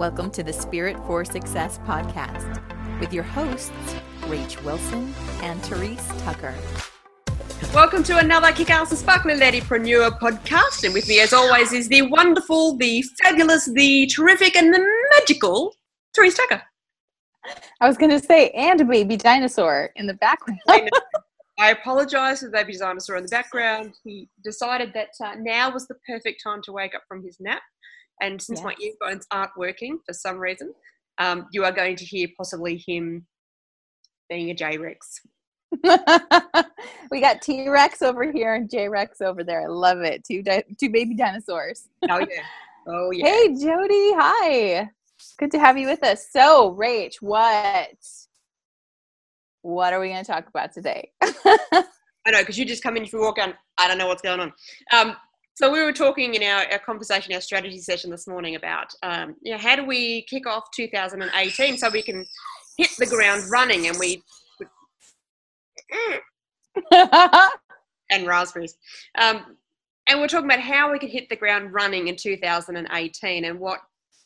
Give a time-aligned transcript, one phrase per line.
[0.00, 2.58] Welcome to the Spirit for Success podcast
[3.00, 3.70] with your hosts,
[4.22, 6.54] Rach Wilson and Therese Tucker.
[7.74, 10.84] Welcome to another Kick Ass and Sparkling Ladypreneur podcast.
[10.84, 14.82] And with me, as always, is the wonderful, the fabulous, the terrific, and the
[15.18, 15.74] magical
[16.16, 16.62] Therese Tucker.
[17.82, 20.60] I was going to say, and a baby dinosaur in the background.
[21.58, 23.92] I apologize for the baby dinosaur in the background.
[24.02, 27.60] He decided that uh, now was the perfect time to wake up from his nap.
[28.20, 30.74] And since my earphones aren't working for some reason,
[31.18, 33.26] um, you are going to hear possibly him
[34.28, 35.20] being a J Rex.
[37.10, 39.62] we got T Rex over here and J Rex over there.
[39.62, 40.24] I love it.
[40.24, 41.88] Two di- two baby dinosaurs.
[42.08, 42.26] oh yeah.
[42.86, 43.26] Oh yeah.
[43.26, 44.90] Hey Jody, hi.
[45.38, 46.26] Good to have you with us.
[46.30, 47.94] So, Rach, what
[49.60, 51.10] what are we going to talk about today?
[51.22, 53.54] I know because you just come in if you walk on.
[53.76, 54.52] I don't know what's going on.
[54.92, 55.14] Um,
[55.60, 59.36] so we were talking in our, our conversation, our strategy session this morning about, um,
[59.42, 62.24] you know, how do we kick off 2018 so we can
[62.78, 64.22] hit the ground running and we
[68.10, 68.74] and raspberries.
[69.18, 69.58] Um,
[70.08, 73.80] and we're talking about how we could hit the ground running in 2018 and what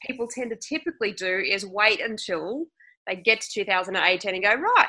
[0.06, 2.66] people tend to typically do is wait until
[3.08, 4.86] they get to 2018 and go right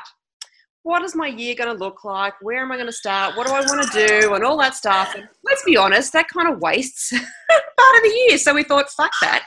[0.86, 2.34] what is my year going to look like?
[2.40, 3.36] Where am I going to start?
[3.36, 4.34] What do I want to do?
[4.34, 5.16] And all that stuff.
[5.16, 7.10] And let's be honest, that kind of wastes
[7.50, 8.38] part of the year.
[8.38, 9.44] So we thought, fuck that.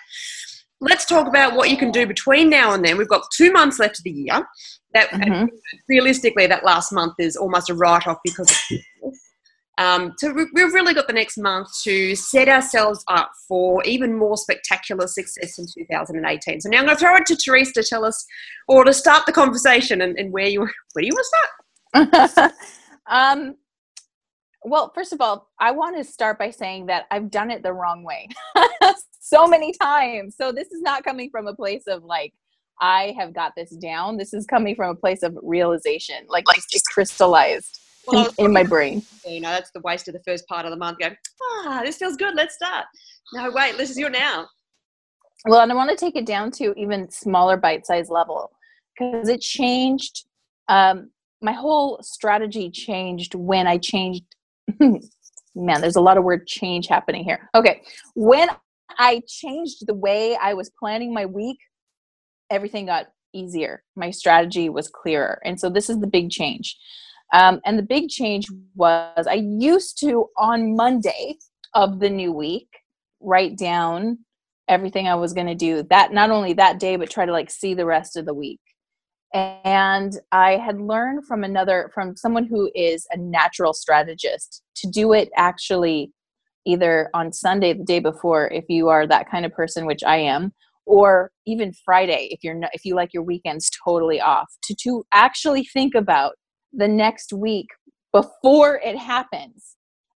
[0.81, 2.97] Let's talk about what you can do between now and then.
[2.97, 4.45] We've got two months left of the year.
[4.93, 5.45] That mm-hmm.
[5.87, 9.13] realistically, that last month is almost a write off because of
[9.79, 14.35] um, so we've really got the next month to set ourselves up for even more
[14.35, 16.59] spectacular success in 2018.
[16.59, 18.25] So now I'm going to throw it to Therese to tell us,
[18.67, 21.27] or to start the conversation, and, and where you where do you want
[21.93, 22.53] to start?
[23.07, 23.55] um,
[24.65, 27.71] well, first of all, I want to start by saying that I've done it the
[27.71, 28.27] wrong way
[29.21, 30.35] so many times.
[30.35, 32.33] So this is not coming from a place of like
[32.81, 34.17] I have got this down.
[34.17, 37.79] This is coming from a place of realization, like, like just crystallized
[38.11, 39.03] well, in, my brain.
[39.25, 40.99] You know, that's the waste of the first part of the month.
[40.99, 41.09] Go,
[41.41, 42.35] ah, this feels good.
[42.35, 42.85] Let's start.
[43.33, 44.47] No, wait, this is your now.
[45.45, 48.51] Well, and I want to take it down to even smaller bite size level
[48.97, 50.25] because it changed.
[50.67, 51.11] Um,
[51.41, 54.23] my whole strategy changed when I changed.
[54.79, 57.49] man, there's a lot of word change happening here.
[57.55, 57.81] Okay,
[58.15, 58.49] when
[58.97, 61.57] I changed the way I was planning my week,
[62.49, 63.83] everything got easier.
[63.95, 65.39] My strategy was clearer.
[65.45, 66.77] And so this is the big change.
[67.33, 71.37] Um, and the big change was I used to, on Monday
[71.73, 72.67] of the new week,
[73.19, 74.19] write down
[74.67, 77.49] everything I was going to do that not only that day, but try to like
[77.49, 78.61] see the rest of the week.
[79.33, 85.13] And I had learned from another, from someone who is a natural strategist to do
[85.13, 86.11] it actually
[86.65, 90.17] either on Sunday, the day before, if you are that kind of person, which I
[90.17, 90.53] am,
[90.85, 95.03] or even Friday, if you're not, if you like your weekends totally off, to to
[95.13, 96.33] actually think about
[96.73, 97.67] the next week
[98.11, 99.75] before it happens.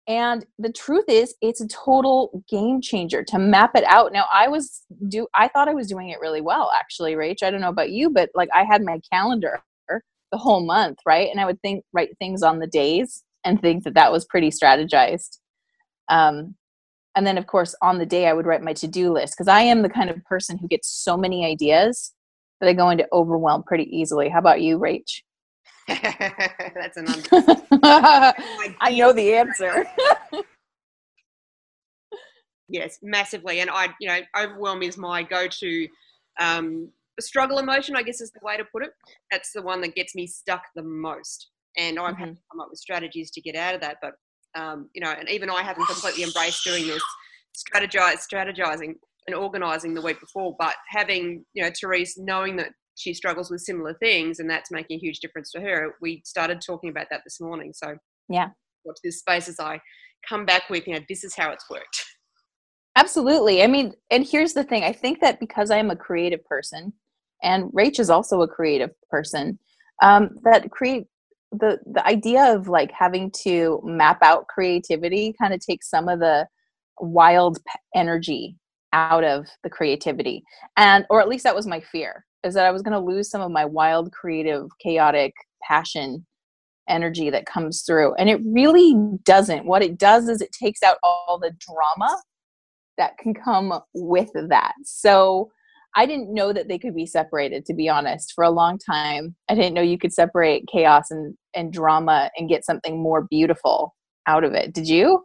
[0.08, 4.12] And the truth is, it's a total game changer to map it out.
[4.12, 7.42] Now, I was do I thought I was doing it really well, actually, Rach.
[7.42, 9.62] I don't know about you, but like I had my calendar
[10.32, 11.28] the whole month, right?
[11.30, 14.50] And I would think write things on the days and think that that was pretty
[14.50, 15.38] strategized.
[16.08, 16.54] Um,
[17.16, 19.48] and then, of course, on the day, I would write my to do list because
[19.48, 22.12] I am the kind of person who gets so many ideas
[22.60, 24.28] that I go into overwhelm pretty easily.
[24.28, 25.22] How about you, Rach?
[26.74, 27.06] That's an
[27.82, 29.86] I know the answer.
[32.68, 33.60] yes, massively.
[33.60, 35.88] And I, you know, overwhelm is my go-to
[36.38, 37.96] um, struggle emotion.
[37.96, 38.90] I guess is the way to put it.
[39.30, 41.48] That's the one that gets me stuck the most.
[41.76, 42.20] And I've mm-hmm.
[42.24, 43.96] had to come up with strategies to get out of that.
[44.00, 44.12] But
[44.54, 47.02] um, you know, and even I haven't completely embraced doing this
[47.56, 48.94] strategize, strategizing
[49.26, 50.54] and organizing the week before.
[50.58, 54.96] But having you know Therese knowing that she struggles with similar things and that's making
[54.96, 55.94] a huge difference to her.
[56.00, 57.96] We started talking about that this morning so
[58.28, 58.48] yeah.
[58.84, 59.80] watch this space as i
[60.28, 62.04] come back with you know this is how it's worked.
[62.96, 63.62] Absolutely.
[63.62, 66.92] I mean and here's the thing i think that because i am a creative person
[67.42, 69.58] and rach is also a creative person
[70.02, 71.06] um, that create
[71.52, 76.20] the the idea of like having to map out creativity kind of takes some of
[76.20, 76.46] the
[77.00, 77.58] wild
[77.94, 78.56] energy
[78.92, 80.42] out of the creativity
[80.76, 83.30] and or at least that was my fear is that I was going to lose
[83.30, 86.26] some of my wild, creative, chaotic passion
[86.88, 88.14] energy that comes through.
[88.14, 88.94] And it really
[89.24, 89.64] doesn't.
[89.64, 92.20] What it does is it takes out all the drama
[92.98, 94.72] that can come with that.
[94.84, 95.50] So
[95.96, 98.32] I didn't know that they could be separated, to be honest.
[98.34, 102.48] For a long time, I didn't know you could separate chaos and, and drama and
[102.48, 103.94] get something more beautiful
[104.26, 104.72] out of it.
[104.72, 105.24] Did you?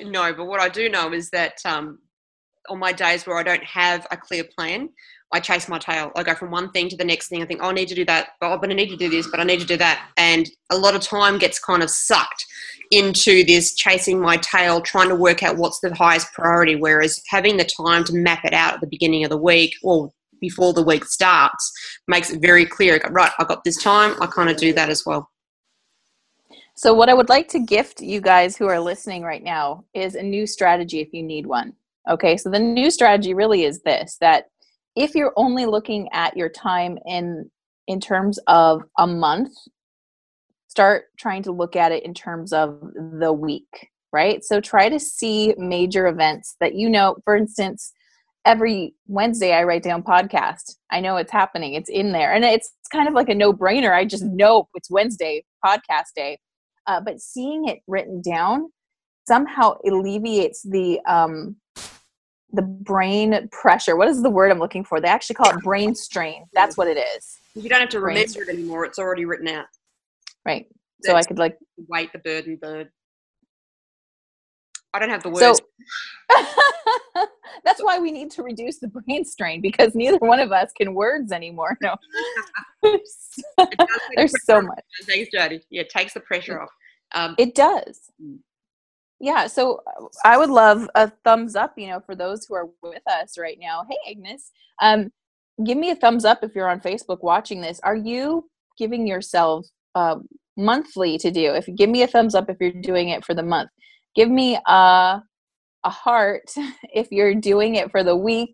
[0.00, 1.98] No, but what I do know is that um,
[2.68, 4.88] on my days where I don't have a clear plan,
[5.34, 6.12] I chase my tail.
[6.14, 7.42] I go from one thing to the next thing.
[7.42, 9.26] I think, oh, I need to do that, oh, but I need to do this,
[9.26, 10.08] but I need to do that.
[10.16, 12.46] And a lot of time gets kind of sucked
[12.92, 16.76] into this chasing my tail, trying to work out what's the highest priority.
[16.76, 20.12] Whereas having the time to map it out at the beginning of the week or
[20.40, 21.72] before the week starts
[22.06, 23.00] makes it very clear.
[23.10, 24.14] Right, I got this time.
[24.22, 25.28] I kind of do that as well.
[26.76, 30.14] So, what I would like to gift you guys who are listening right now is
[30.14, 31.72] a new strategy if you need one.
[32.08, 34.50] Okay, so the new strategy really is this that
[34.96, 37.50] if you're only looking at your time in
[37.86, 39.52] in terms of a month,
[40.68, 42.80] start trying to look at it in terms of
[43.20, 44.42] the week, right?
[44.42, 47.92] So try to see major events that you know, for instance,
[48.46, 50.76] every Wednesday I write down podcast.
[50.90, 52.32] I know it's happening, it's in there.
[52.32, 53.92] And it's kind of like a no brainer.
[53.92, 56.38] I just know it's Wednesday, podcast day.
[56.86, 58.70] Uh, but seeing it written down
[59.26, 61.56] somehow alleviates the um,
[62.54, 63.96] the brain pressure.
[63.96, 65.00] What is the word I'm looking for?
[65.00, 66.44] They actually call it brain strain.
[66.52, 67.38] That's what it is.
[67.54, 68.48] You don't have to brain remember strain.
[68.48, 68.84] it anymore.
[68.84, 69.66] It's already written out.
[70.44, 70.66] Right.
[71.02, 71.58] So I could like
[71.88, 72.90] weight the bird and bird.
[74.94, 75.40] I don't have the words.
[75.40, 75.56] So,
[77.64, 80.94] that's why we need to reduce the brain strain because neither one of us can
[80.94, 81.76] words anymore.
[81.82, 81.96] No.
[84.14, 84.84] There's so much.
[85.02, 85.62] Thanks, Jody.
[85.70, 86.70] Yeah, it takes the pressure off.
[87.12, 88.12] Um, it does.
[89.24, 92.68] Yeah, so uh, I would love a thumbs up, you know, for those who are
[92.82, 93.86] with us right now.
[93.88, 95.10] Hey, Agnes, um,
[95.64, 97.80] give me a thumbs up if you're on Facebook watching this.
[97.84, 100.16] Are you giving yourself uh,
[100.58, 101.54] monthly to do?
[101.54, 103.70] If give me a thumbs up if you're doing it for the month,
[104.14, 105.22] give me a
[105.84, 106.50] a heart
[106.94, 108.52] if you're doing it for the week,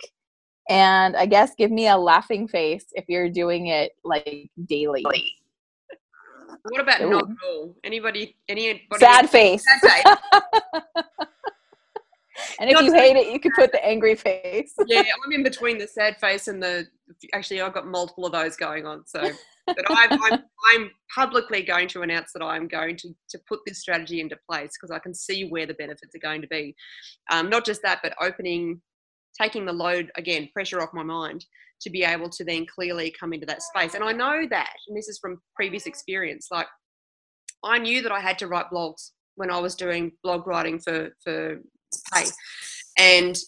[0.69, 5.05] and I guess give me a laughing face if you're doing it like daily.
[6.63, 7.11] What about Ooh.
[7.11, 7.77] not all?
[7.85, 8.37] Anybody?
[8.49, 9.65] Any Sad face.
[9.65, 10.17] Sad face.
[12.61, 14.75] and if not you hate it, you can put the angry face.
[14.87, 16.87] yeah, I'm in between the sad face and the.
[17.33, 19.05] Actually, I've got multiple of those going on.
[19.07, 19.21] So,
[19.67, 23.81] but I'm, I'm, I'm publicly going to announce that I'm going to to put this
[23.81, 26.75] strategy into place because I can see where the benefits are going to be.
[27.31, 28.81] Um, not just that, but opening,
[29.41, 31.45] taking the load again, pressure off my mind
[31.81, 33.95] to be able to then clearly come into that space.
[33.95, 36.67] And I know that, and this is from previous experience, like
[37.65, 41.11] I knew that I had to write blogs when I was doing blog writing for,
[41.23, 41.61] for
[42.13, 42.27] pay.
[42.99, 43.39] And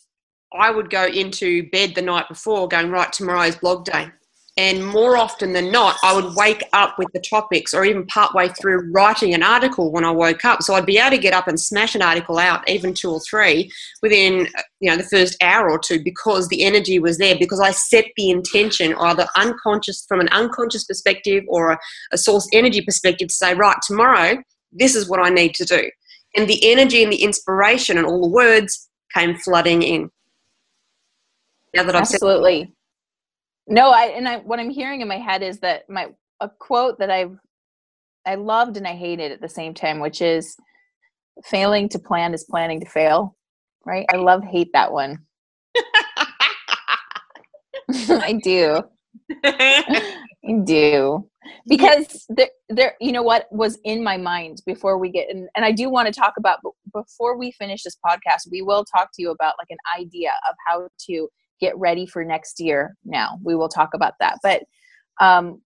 [0.58, 4.08] I would go into bed the night before going, right, tomorrow's blog day.
[4.58, 8.48] And more often than not, I would wake up with the topics or even partway
[8.48, 10.62] through writing an article when I woke up.
[10.62, 13.20] So I'd be able to get up and smash an article out, even two or
[13.20, 13.72] three,
[14.02, 14.46] within
[14.80, 18.04] you know the first hour or two because the energy was there, because I set
[18.16, 21.78] the intention either unconscious from an unconscious perspective or a,
[22.12, 24.36] a source energy perspective to say, right, tomorrow,
[24.70, 25.90] this is what I need to do.
[26.36, 30.10] And the energy and the inspiration and all the words came flooding in.
[31.74, 32.64] Now that I've Absolutely.
[32.64, 32.72] Said-
[33.66, 36.08] no, I and I what I'm hearing in my head is that my
[36.40, 37.36] a quote that I've
[38.26, 40.56] I loved and I hated at the same time, which is
[41.44, 43.36] failing to plan is planning to fail.
[43.84, 44.06] Right?
[44.12, 45.18] I love hate that one.
[47.90, 48.82] I do.
[49.44, 51.28] I do.
[51.66, 55.64] Because there, there, you know what was in my mind before we get in, and
[55.64, 56.60] I do want to talk about
[56.92, 60.54] before we finish this podcast, we will talk to you about like an idea of
[60.66, 61.28] how to
[61.62, 63.38] get ready for next year now.
[63.42, 64.40] We will talk about that.
[64.42, 64.64] But
[65.20, 65.62] um,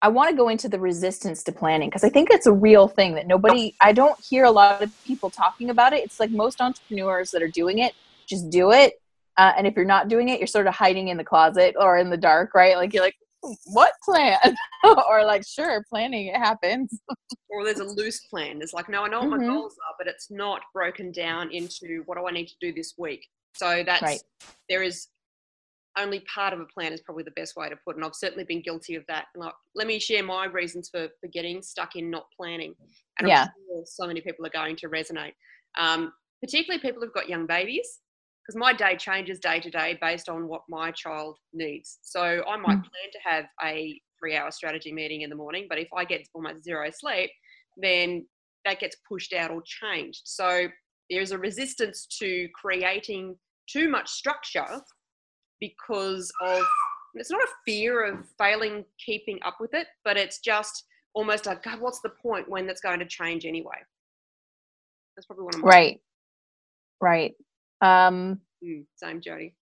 [0.00, 2.88] I want to go into the resistance to planning because I think it's a real
[2.88, 6.02] thing that nobody, I don't hear a lot of people talking about it.
[6.02, 7.94] It's like most entrepreneurs that are doing it,
[8.26, 8.94] just do it.
[9.36, 11.98] Uh, and if you're not doing it, you're sort of hiding in the closet or
[11.98, 12.76] in the dark, right?
[12.76, 13.16] Like you're like,
[13.66, 14.38] what plan?
[15.08, 16.98] or like, sure, planning, it happens.
[17.50, 18.62] or there's a loose plan.
[18.62, 19.48] It's like, no, I know what mm-hmm.
[19.48, 22.72] my goals are, but it's not broken down into what do I need to do
[22.72, 23.26] this week.
[23.54, 24.22] So that's, right.
[24.68, 25.08] there is
[25.96, 27.96] only part of a plan is probably the best way to put it.
[27.96, 29.26] And I've certainly been guilty of that.
[29.34, 32.74] And let me share my reasons for, for getting stuck in not planning.
[33.18, 33.44] And yeah.
[33.44, 35.32] Sure so many people are going to resonate,
[35.78, 38.00] um, particularly people who've got young babies,
[38.42, 41.98] because my day changes day to day based on what my child needs.
[42.02, 42.82] So I might mm.
[42.82, 46.26] plan to have a three hour strategy meeting in the morning, but if I get
[46.34, 47.30] almost zero sleep,
[47.76, 48.26] then
[48.64, 50.22] that gets pushed out or changed.
[50.24, 50.68] So
[51.10, 53.36] there's a resistance to creating
[53.70, 54.80] too much structure
[55.64, 56.62] because of
[57.14, 61.62] it's not a fear of failing keeping up with it, but it's just almost like,
[61.62, 63.76] God, what's the point when that's going to change anyway?
[65.16, 66.00] That's probably one of my right,
[67.00, 67.34] right.
[67.80, 69.54] Um, mm, same, Jody.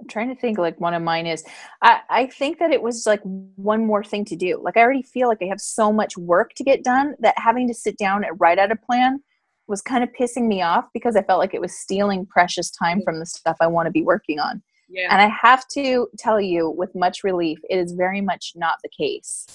[0.00, 1.44] I'm trying to think like one of mine is
[1.82, 4.60] I, I think that it was like one more thing to do.
[4.62, 7.66] Like I already feel like I have so much work to get done that having
[7.68, 9.20] to sit down and write out a plan
[9.68, 13.02] was kind of pissing me off because I felt like it was stealing precious time
[13.02, 14.62] from the stuff I want to be working on.
[14.88, 15.08] Yeah.
[15.10, 18.88] And I have to tell you with much relief, it is very much not the
[18.88, 19.46] case.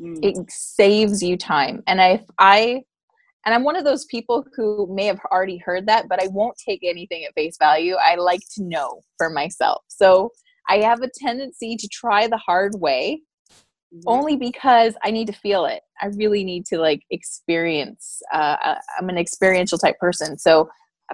[0.00, 0.22] Mm.
[0.22, 1.82] It saves you time.
[1.86, 2.82] And I I
[3.46, 6.56] and I'm one of those people who may have already heard that, but I won't
[6.56, 7.94] take anything at face value.
[7.96, 9.82] I like to know for myself.
[9.88, 10.30] So
[10.68, 13.22] I have a tendency to try the hard way
[13.94, 14.02] Mhm.
[14.06, 15.82] only because I need to feel it.
[16.00, 18.22] I really need to like experience.
[18.32, 20.68] Uh, I- I'm an experiential type person, so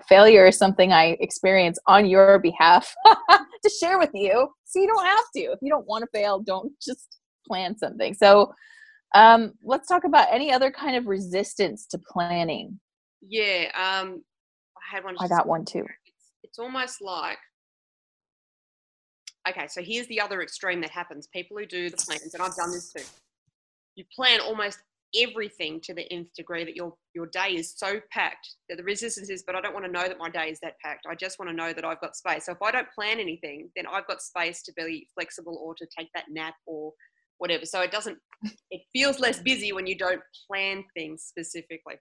[0.09, 4.49] failure is something I experience on your behalf to share with you.
[4.65, 5.41] So you don't have to.
[5.41, 8.15] If you don't want to fail, don't just plan something.
[8.15, 8.53] So
[9.15, 12.79] um, let's talk about any other kind of resistance to planning.
[13.21, 13.71] Yeah.
[13.75, 14.23] Um,
[14.77, 15.17] I had one.
[15.19, 15.85] I got one too.
[16.07, 17.39] It's, it's almost like.
[19.49, 21.27] Okay, so here's the other extreme that happens.
[21.27, 23.03] People who do the plans, and I've done this too.
[24.00, 24.78] You plan almost
[25.14, 29.28] everything to the nth degree that your your day is so packed that the resistance
[29.28, 31.04] is, but I don't want to know that my day is that packed.
[31.07, 32.47] I just want to know that I've got space.
[32.47, 35.87] So if I don't plan anything, then I've got space to be flexible or to
[35.99, 36.95] take that nap or
[37.37, 37.66] whatever.
[37.66, 38.16] So it doesn't.
[38.71, 41.97] It feels less busy when you don't plan things specifically.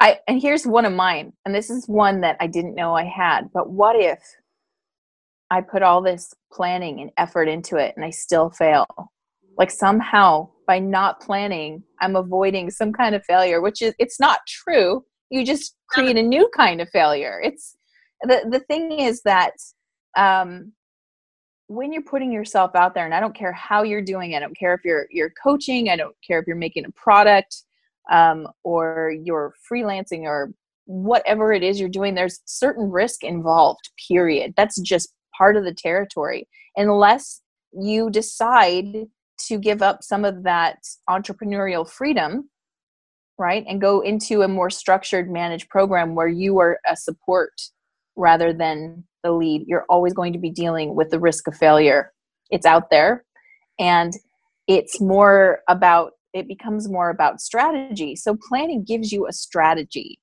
[0.00, 3.04] I and here's one of mine, and this is one that I didn't know I
[3.04, 3.52] had.
[3.54, 4.18] But what if
[5.52, 8.86] I put all this planning and effort into it and I still fail?
[9.58, 14.38] Like somehow by not planning, I'm avoiding some kind of failure, which is it's not
[14.46, 15.04] true.
[15.30, 17.40] You just create a new kind of failure.
[17.42, 17.76] It's
[18.22, 19.52] the the thing is that
[20.16, 20.72] um,
[21.66, 24.56] when you're putting yourself out there, and I don't care how you're doing I don't
[24.56, 27.64] care if you're you're coaching, I don't care if you're making a product,
[28.10, 30.52] um, or you're freelancing or
[30.88, 34.54] whatever it is you're doing, there's certain risk involved, period.
[34.56, 36.48] That's just part of the territory.
[36.76, 37.42] Unless
[37.78, 39.06] you decide
[39.46, 40.78] to give up some of that
[41.08, 42.48] entrepreneurial freedom,
[43.38, 47.52] right, and go into a more structured managed program where you are a support
[48.16, 52.12] rather than the lead, you're always going to be dealing with the risk of failure.
[52.50, 53.24] It's out there.
[53.78, 54.12] And
[54.66, 58.14] it's more about it becomes more about strategy.
[58.14, 60.18] So planning gives you a strategy.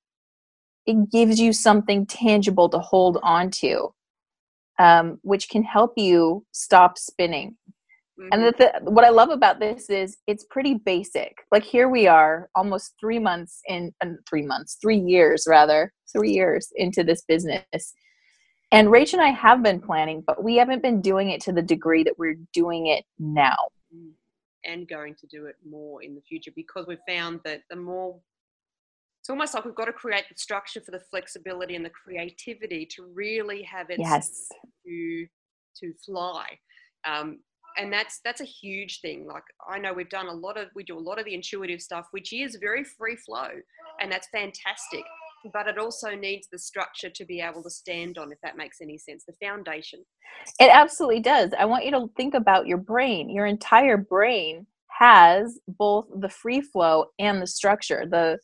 [0.86, 3.90] It gives you something tangible to hold on to,
[4.78, 7.58] um, which can help you stop spinning.
[8.18, 8.46] And Mhm.
[8.46, 11.46] the th- what I love about this is it's pretty basic.
[11.52, 16.32] Like here we are, almost three months in, uh, three months, three years rather, three
[16.32, 17.94] years into this business.
[18.72, 21.62] And Rach and I have been planning, but we haven't been doing it to the
[21.62, 23.56] degree that we're doing it now.
[24.68, 28.20] and going to do it more in the future because we've found that the more
[29.20, 32.84] it's almost like we've got to create the structure for the flexibility and the creativity
[32.88, 34.50] to really have it Yes.
[34.84, 35.28] to
[35.80, 36.58] to fly
[37.06, 37.40] um,
[37.78, 40.84] and that's that's a huge thing like i know we've done a lot of we
[40.84, 43.50] do a lot of the intuitive stuff which is very free flow
[44.02, 45.04] and that's fantastic
[45.54, 48.78] but it also needs the structure to be able to stand on if that makes
[48.82, 50.00] any sense the foundation
[50.60, 51.52] It absolutely does.
[51.58, 53.30] I want you to think about your brain.
[53.30, 54.68] Your entire brain
[55.00, 58.06] has both the free flow and the structure.
[58.10, 58.40] The.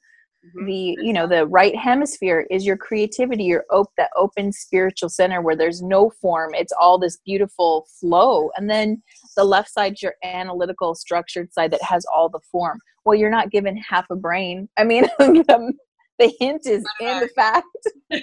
[0.66, 5.42] The you know the right hemisphere is your creativity your op- that open spiritual center
[5.42, 6.54] where there's no form.
[6.54, 8.50] It's all this beautiful flow.
[8.56, 9.04] And then
[9.38, 12.80] the left side's your analytical structured side that has all the form.
[13.06, 14.68] Well you're not given half a brain.
[14.78, 15.74] I mean the, um,
[16.18, 17.68] the hint is in the fact.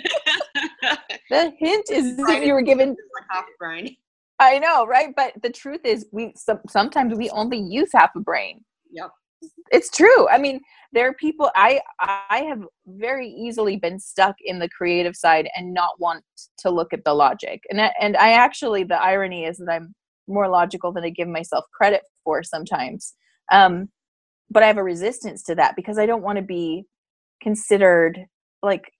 [1.31, 2.97] The hint is that you were given
[3.31, 3.95] half a brain.
[4.39, 5.15] I know right?
[5.15, 8.65] But the truth is we some, sometimes we only use half a brain.
[8.91, 9.11] Yep.
[9.71, 10.61] It's true i mean
[10.93, 15.73] there are people i i have very easily been stuck in the creative side and
[15.75, 16.25] not want
[16.59, 19.95] to look at the logic and I- and i actually the irony is that i'm
[20.27, 23.15] more logical than i give myself credit for sometimes
[23.53, 23.89] um
[24.51, 26.85] but i have a resistance to that because i don't want to be
[27.43, 28.27] considered
[28.63, 28.91] like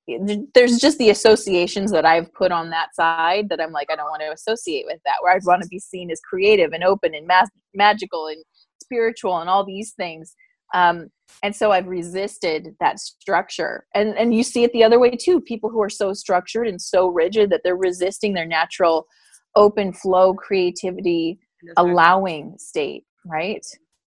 [0.55, 4.11] there's just the associations that I've put on that side that I'm like I don't
[4.11, 7.15] want to associate with that where I'd want to be seen as creative and open
[7.15, 7.43] and ma-
[7.75, 8.43] magical and
[8.83, 10.35] spiritual and all these things.
[10.75, 11.09] Um,
[11.43, 13.87] and so I've resisted that structure.
[13.95, 15.41] And and you see it the other way too.
[15.41, 19.07] People who are so structured and so rigid that they're resisting their natural
[19.57, 23.67] open flow creativity And there's no- allowing state right?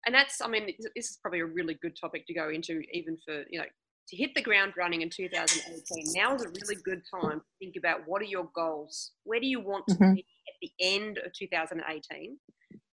[0.06, 3.16] And that's i mean this is probably a really good topic to go into even
[3.24, 3.66] for you know
[4.08, 7.76] to hit the ground running in 2018 now is a really good time to think
[7.76, 9.12] about what are your goals?
[9.24, 10.14] Where do you want to Mhm.
[10.16, 12.36] be at the end of 2018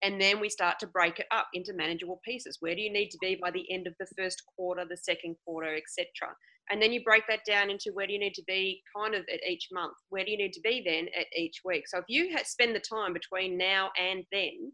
[0.04, 3.10] and then we start to break it up into manageable pieces where do you need
[3.10, 6.36] to be by the end of the first quarter the second quarter etc
[6.70, 9.22] and then you break that down into where do you need to be kind of
[9.34, 12.06] at each month where do you need to be then at each week so if
[12.08, 14.72] you spend the time between now and then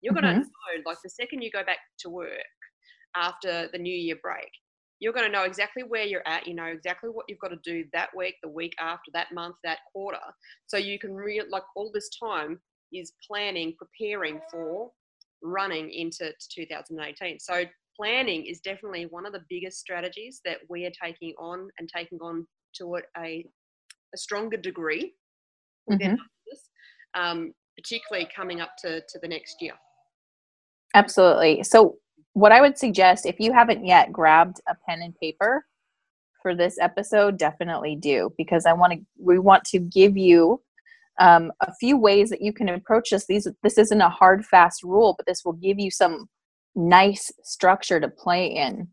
[0.00, 0.40] you're going to mm-hmm.
[0.40, 2.28] know like the second you go back to work
[3.16, 4.50] after the new year break
[5.00, 6.46] you're going to know exactly where you're at.
[6.46, 9.56] You know exactly what you've got to do that week, the week after, that month,
[9.64, 10.18] that quarter.
[10.66, 12.58] So you can really, like, all this time
[12.92, 14.90] is planning, preparing for
[15.42, 17.38] running into 2018.
[17.38, 17.64] So
[17.96, 22.18] planning is definitely one of the biggest strategies that we are taking on and taking
[22.20, 23.44] on to a,
[24.14, 25.14] a stronger degree
[25.90, 26.14] mm-hmm.
[27.20, 29.74] um, particularly coming up to, to the next year.
[30.94, 31.62] Absolutely.
[31.62, 31.96] So,
[32.32, 35.64] what I would suggest if you haven't yet grabbed a pen and paper
[36.42, 39.00] for this episode, definitely do because I want to.
[39.18, 40.62] We want to give you
[41.18, 43.26] um, a few ways that you can approach this.
[43.26, 46.28] These this isn't a hard fast rule, but this will give you some
[46.74, 48.88] nice structure to play in.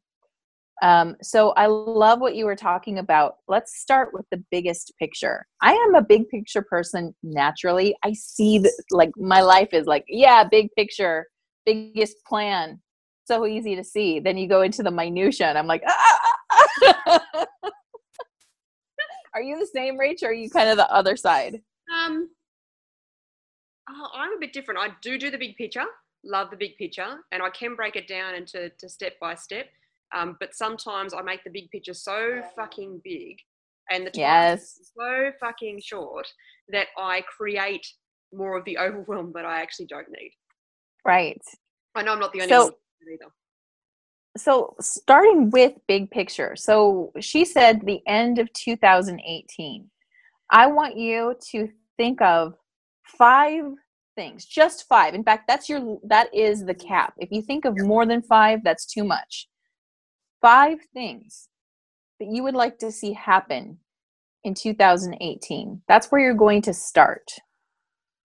[0.82, 3.36] Um, so I love what you were talking about.
[3.48, 5.46] Let's start with the biggest picture.
[5.62, 7.96] I am a big picture person naturally.
[8.04, 11.28] I see that like my life is like, yeah, big picture,
[11.66, 12.82] biggest plan.
[13.26, 14.20] So easy to see.
[14.20, 17.22] Then you go into the minutia and I'm like, ah!
[19.34, 21.62] are you the same, Rach, or are you kind of the other side?
[22.06, 22.30] Um,
[23.90, 24.80] oh, I'm a bit different.
[24.80, 25.86] I do do the big picture,
[26.24, 29.68] love the big picture, and I can break it down into to step by step.
[30.16, 33.38] Um, but sometimes I make the big picture so fucking big
[33.92, 34.80] and the time yes.
[34.98, 36.28] so fucking short
[36.70, 37.86] that I create
[38.34, 40.32] more of the overwhelm that I actually don't need.
[41.06, 41.42] Right.
[41.96, 42.74] I know I'm not the only so, one
[43.14, 43.32] either.
[44.38, 46.56] So starting with big picture.
[46.56, 49.90] So she said the end of 2018.
[50.50, 52.56] I want you to think of
[53.04, 53.66] five
[54.16, 55.14] things, just five.
[55.14, 57.14] In fact, that's your that is the cap.
[57.18, 59.48] If you think of more than 5, that's too much
[60.46, 61.50] five things
[62.20, 63.80] that you would like to see happen
[64.44, 65.82] in 2018.
[65.88, 67.32] That's where you're going to start.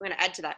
[0.00, 0.56] I'm going to add to that.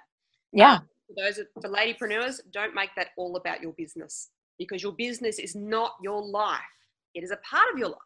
[0.53, 0.75] Yeah.
[0.75, 5.39] Um, for those for ladypreneurs, don't make that all about your business because your business
[5.39, 6.61] is not your life.
[7.15, 7.99] It is a part of your life.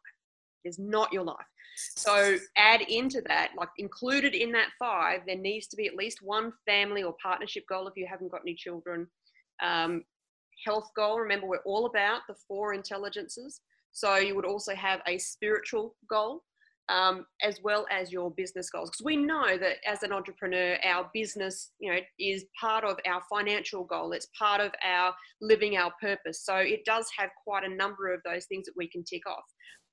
[0.65, 1.47] Is not your life.
[1.77, 6.23] So add into that, like included in that five, there needs to be at least
[6.23, 9.07] one family or partnership goal if you haven't got any children.
[9.63, 10.05] Um,
[10.65, 11.21] health goal.
[11.21, 13.61] Remember, we're all about the four intelligences.
[13.93, 16.43] So you would also have a spiritual goal
[16.89, 18.91] um, as well as your business goals.
[18.91, 23.23] Because we know that as an entrepreneur, our business, you know, is part of our
[23.29, 24.13] financial goal.
[24.13, 26.45] It's part of our living our purpose.
[26.45, 29.45] So it does have quite a number of those things that we can tick off.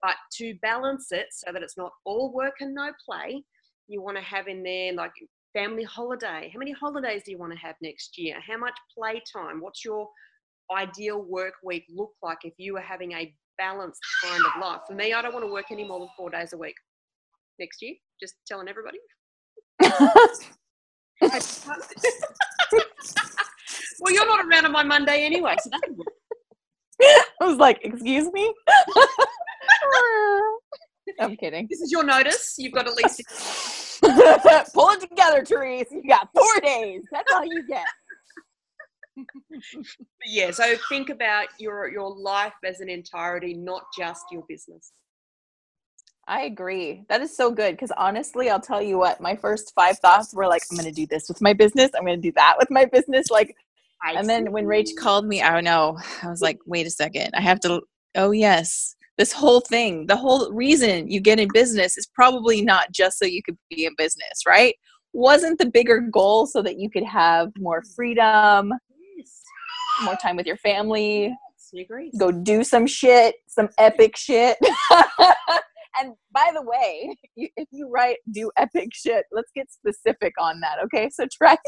[0.03, 3.43] But to balance it so that it's not all work and no play,
[3.87, 5.13] you want to have in there like
[5.53, 6.49] family holiday.
[6.51, 8.35] How many holidays do you want to have next year?
[8.45, 9.61] How much playtime?
[9.61, 10.09] What's your
[10.75, 14.81] ideal work week look like if you were having a balanced kind of life?
[14.87, 16.75] For me, I don't want to work any more than four days a week
[17.59, 17.93] next year.
[18.21, 18.97] Just telling everybody.
[19.81, 20.11] well,
[24.09, 25.81] you're not around on my Monday anyway, so that.
[27.41, 28.53] I was like, excuse me?
[31.19, 31.67] I'm kidding.
[31.69, 32.55] This is your notice.
[32.57, 33.21] You've got at least.
[34.73, 35.87] Pull it together, Therese.
[35.91, 37.01] You got four days.
[37.11, 37.85] That's all you get
[40.25, 44.91] yeah, so think about your your life as an entirety, not just your business.
[46.27, 47.03] I agree.
[47.09, 50.47] That is so good because honestly, I'll tell you what, my first five thoughts were
[50.47, 51.91] like, I'm going to do this with my business.
[51.95, 53.29] I'm going to do that with my business.
[53.29, 53.55] Like,
[54.01, 56.89] I and then when Rach called me, I don't know, I was like, wait a
[56.89, 57.81] second, I have to,
[58.15, 62.91] oh, yes, this whole thing, the whole reason you get in business is probably not
[62.91, 64.75] just so you could be in business, right?
[65.13, 68.73] Wasn't the bigger goal so that you could have more freedom,
[70.03, 71.35] more time with your family.
[72.17, 74.57] Go do some shit, some epic shit.
[75.99, 80.77] and by the way, if you write do epic shit, let's get specific on that.
[80.85, 81.55] Okay, so try.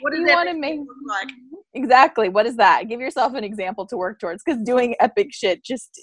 [0.00, 1.28] What does you want to make like?
[1.74, 2.30] Exactly.
[2.30, 2.88] What is that?
[2.88, 4.42] Give yourself an example to work towards.
[4.42, 6.00] Because doing epic shit just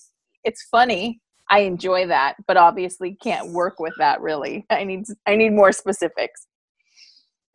[0.47, 1.21] it's funny.
[1.49, 4.65] I enjoy that, but obviously can't work with that really.
[4.69, 6.47] I need I need more specifics.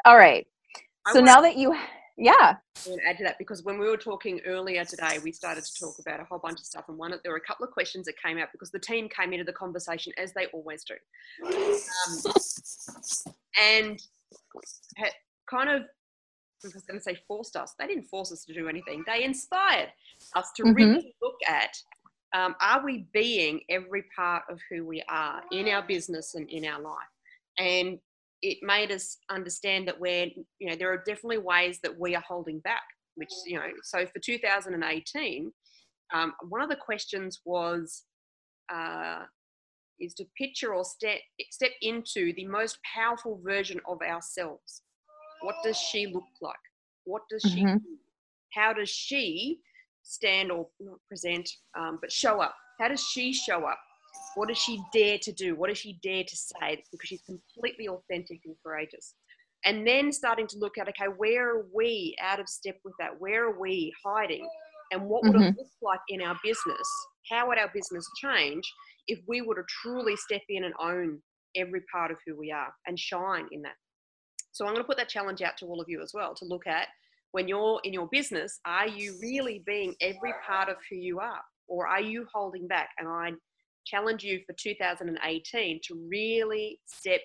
[0.05, 0.47] All right.
[1.13, 1.77] So now that you
[2.19, 2.57] yeah.
[2.87, 5.95] And add to that because when we were talking earlier today, we started to talk
[5.99, 8.15] about a whole bunch of stuff, and one there were a couple of questions that
[8.25, 10.95] came out because the team came into the conversation as they always do,
[11.47, 12.33] um,
[13.59, 14.03] and
[15.51, 15.83] kind of
[16.65, 17.75] I was going to say forced us.
[17.79, 19.03] They didn't force us to do anything.
[19.07, 19.89] They inspired
[20.37, 20.75] us to mm-hmm.
[20.75, 21.77] really look at
[22.35, 26.65] um, are we being every part of who we are in our business and in
[26.65, 26.97] our life?
[27.59, 27.99] And
[28.41, 32.25] it made us understand that we're, you know, there are definitely ways that we are
[32.27, 32.83] holding back,
[33.15, 35.53] which, you know, so for 2018,
[36.15, 38.03] um, one of the questions was,
[38.73, 39.21] uh,
[40.01, 41.19] is to picture or step,
[41.51, 44.83] step into the most powerful version of ourselves.
[45.43, 46.57] What does she look like?
[47.05, 47.57] What does mm-hmm.
[47.57, 47.99] she do?
[48.55, 49.61] How does she
[50.03, 50.69] stand or
[51.09, 52.55] present, um, but show up?
[52.81, 53.79] How does she show up?
[54.35, 55.55] What does she dare to do?
[55.55, 56.83] What does she dare to say?
[56.91, 59.15] Because she's completely authentic and courageous.
[59.65, 63.13] And then starting to look at, okay, where are we out of step with that?
[63.19, 64.47] Where are we hiding?
[64.93, 65.45] And what would mm-hmm.
[65.45, 66.89] it look like in our business?
[67.31, 68.65] How would our business change
[69.07, 71.21] if we were to truly step in and own
[71.57, 73.77] every part of who we are and shine in that?
[74.51, 76.45] So I'm going to put that challenge out to all of you as well to
[76.45, 76.89] look at
[77.33, 81.41] when you're in your business, are you really being every part of who you are?
[81.67, 82.91] Or are you holding back?
[82.99, 83.33] And I
[83.85, 87.21] challenge you for 2018 to really step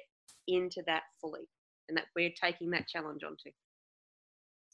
[0.48, 1.48] into that fully
[1.90, 3.52] and that we're taking that challenge onto.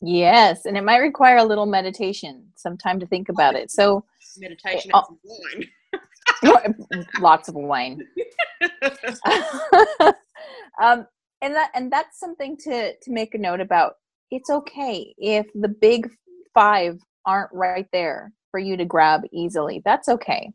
[0.01, 3.71] Yes, and it might require a little meditation, some time to think about it.
[3.71, 4.03] So
[4.37, 5.69] meditation uh, wine.
[7.19, 8.05] lots of wine.
[10.81, 11.07] um,
[11.41, 13.95] and that and that's something to to make a note about.
[14.33, 16.09] It's okay if the big
[16.55, 19.83] five aren't right there for you to grab easily.
[19.85, 20.51] That's okay.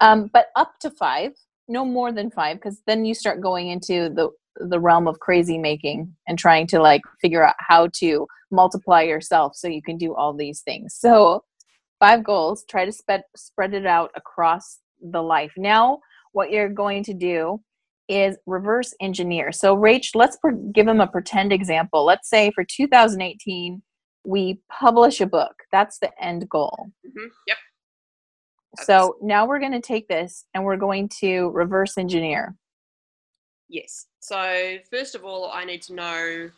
[0.00, 1.32] Um, but up to five,
[1.68, 5.58] no more than five, because then you start going into the the realm of crazy
[5.58, 10.14] making and trying to like figure out how to multiply yourself so you can do
[10.14, 10.94] all these things.
[10.94, 11.44] So
[12.00, 15.52] five goals, try to spread spread it out across the life.
[15.58, 15.98] Now,
[16.32, 17.60] what you're going to do
[18.08, 19.52] is reverse engineer.
[19.52, 20.38] So, Rach, let's
[20.72, 22.04] give them a pretend example.
[22.04, 23.82] Let's say for 2018,
[24.24, 25.54] we publish a book.
[25.72, 26.90] That's the end goal.
[27.06, 27.28] Mm-hmm.
[27.46, 27.56] Yep.
[28.84, 32.54] So now we're going to take this and we're going to reverse engineer.
[33.68, 34.06] Yes.
[34.20, 36.50] So first of all, I need to know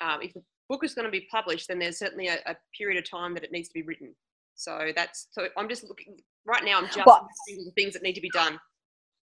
[0.00, 2.98] um, if the book is going to be published, then there's certainly a, a, period
[2.98, 4.14] of time that it needs to be written.
[4.54, 6.78] So that's so I'm just looking right now.
[6.78, 8.58] I'm just well, the things that need to be done.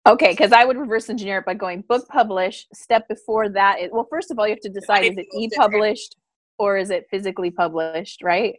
[0.07, 2.67] Okay, because I would reverse engineer it by going book publish.
[2.73, 6.17] Step before that is well, first of all, you have to decide is it e-published
[6.59, 8.55] or is it physically published, right?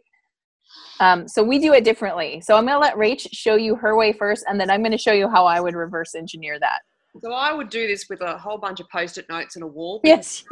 [1.00, 2.42] Um, so we do it differently.
[2.42, 4.92] So I'm going to let Rach show you her way first, and then I'm going
[4.92, 6.80] to show you how I would reverse engineer that.
[7.22, 10.00] So I would do this with a whole bunch of post-it notes and a wall.
[10.04, 10.44] Yes.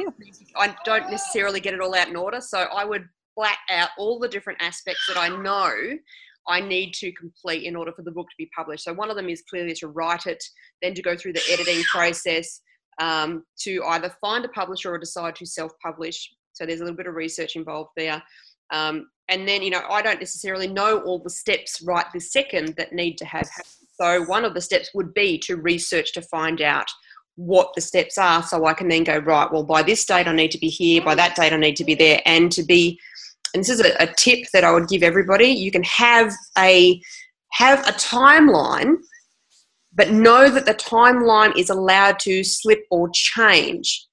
[0.55, 4.17] I don't necessarily get it all out in order, so I would flat out all
[4.17, 5.71] the different aspects that I know
[6.47, 8.83] I need to complete in order for the book to be published.
[8.83, 10.43] So one of them is clearly to write it,
[10.81, 12.61] then to go through the editing process,
[13.01, 16.29] um, to either find a publisher or decide to self-publish.
[16.53, 18.21] So there's a little bit of research involved there.
[18.71, 22.75] Um, and then, you know, I don't necessarily know all the steps right this second
[22.77, 23.47] that need to have.
[23.99, 26.87] So one of the steps would be to research to find out
[27.35, 30.33] what the steps are so I can then go, right, well, by this date I
[30.33, 32.99] need to be here, by that date I need to be there, and to be,
[33.53, 37.01] and this is a, a tip that I would give everybody, you can have a
[37.51, 38.95] have a timeline,
[39.93, 44.05] but know that the timeline is allowed to slip or change.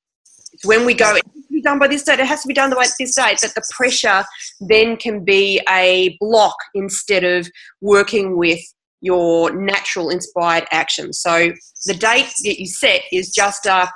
[0.63, 2.55] when we go, it has to be done by this date, it has to be
[2.55, 4.25] done by this date, that the pressure
[4.61, 7.49] then can be a block instead of
[7.81, 8.61] working with
[9.01, 11.13] your natural inspired action.
[11.13, 11.53] So
[11.87, 13.87] the date that you set is just uh,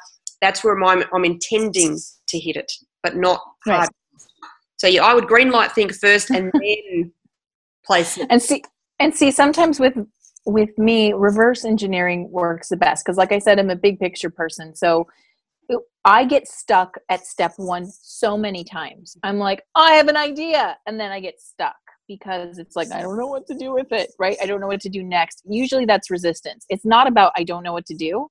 [0.42, 1.98] that's where I'm, I'm intending
[2.28, 2.70] to hit it,
[3.02, 3.40] but not.
[4.78, 7.12] So yeah, I would green light think first and then
[7.84, 8.26] place it.
[8.30, 8.64] And see,
[8.98, 9.94] and see, sometimes with
[10.46, 14.30] with me, reverse engineering works the best because, like I said, I'm a big picture
[14.30, 14.74] person.
[14.74, 15.06] So
[16.04, 19.16] I get stuck at step one so many times.
[19.22, 20.78] I'm like, I have an idea.
[20.86, 23.92] And then I get stuck because it's like, I don't know what to do with
[23.92, 24.38] it, right?
[24.42, 25.42] I don't know what to do next.
[25.46, 26.64] Usually that's resistance.
[26.70, 28.28] It's not about I don't know what to do.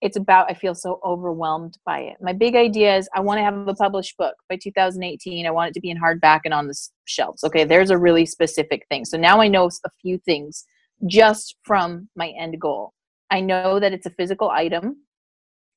[0.00, 2.16] It's about I feel so overwhelmed by it.
[2.20, 5.46] My big idea is I want to have a published book by 2018.
[5.46, 7.44] I want it to be in hardback and on the shelves.
[7.44, 9.04] Okay, there's a really specific thing.
[9.04, 10.64] So now I know a few things
[11.06, 12.92] just from my end goal.
[13.30, 14.96] I know that it's a physical item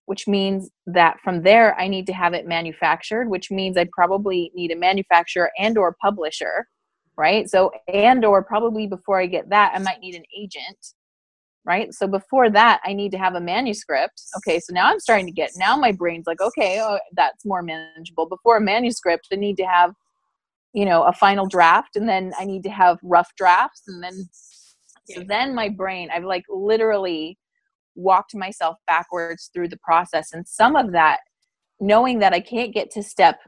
[0.05, 4.51] which means that from there I need to have it manufactured, which means I probably
[4.53, 6.67] need a manufacturer and or publisher,
[7.17, 7.49] right?
[7.49, 10.77] So and or probably before I get that, I might need an agent,
[11.65, 11.93] right?
[11.93, 14.21] So before that, I need to have a manuscript.
[14.37, 17.61] Okay, so now I'm starting to get now my brain's like, okay, oh, that's more
[17.61, 18.27] manageable.
[18.27, 19.93] Before a manuscript, I need to have
[20.73, 24.27] you know a final draft and then I need to have rough drafts and then
[25.05, 27.37] so then my brain I've like literally
[27.95, 31.19] walked myself backwards through the process and some of that
[31.79, 33.39] knowing that i can't get to step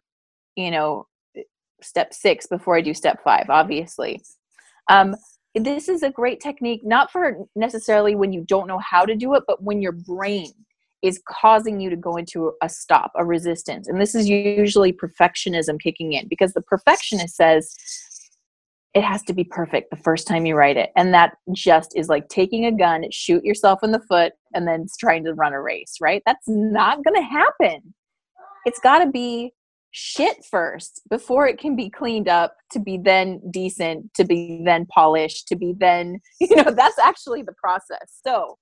[0.55, 1.07] you know
[1.81, 4.21] step six before i do step five obviously
[4.87, 5.15] um,
[5.55, 9.33] this is a great technique not for necessarily when you don't know how to do
[9.35, 10.51] it but when your brain
[11.01, 15.79] is causing you to go into a stop a resistance and this is usually perfectionism
[15.79, 17.75] kicking in because the perfectionist says
[18.95, 20.89] it has to be perfect the first time you write it.
[20.95, 24.87] And that just is like taking a gun, shoot yourself in the foot, and then
[24.97, 26.23] trying to run a race, right?
[26.25, 27.93] That's not going to happen.
[28.65, 29.51] It's got to be
[29.97, 34.85] shit first before it can be cleaned up to be then decent to be then
[34.87, 38.19] polished to be then you know that's actually the process.
[38.25, 38.57] So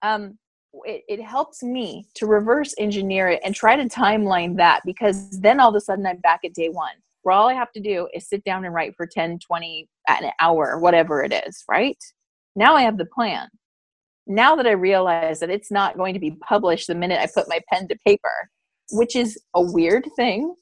[0.00, 0.38] um
[0.84, 5.60] it, it helps me to reverse engineer it and try to timeline that because then
[5.60, 8.08] all of a sudden i'm back at day one where all i have to do
[8.14, 11.98] is sit down and write for 10 20 an hour whatever it is right?
[12.56, 13.48] Now i have the plan.
[14.26, 17.46] Now that i realize that it's not going to be published the minute i put
[17.46, 18.48] my pen to paper
[18.90, 20.54] which is a weird thing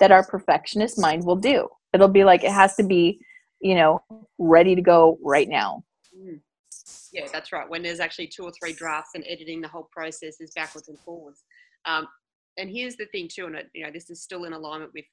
[0.00, 1.68] that our perfectionist mind will do.
[1.92, 3.20] It'll be like it has to be,
[3.60, 4.02] you know,
[4.38, 5.84] ready to go right now.
[6.16, 6.40] Mm.
[7.12, 7.68] Yeah, that's right.
[7.68, 10.98] When there's actually two or three drafts and editing the whole process is backwards and
[10.98, 11.44] forwards.
[11.84, 12.08] Um,
[12.58, 15.04] and here's the thing too, and it, you know, this is still in alignment with,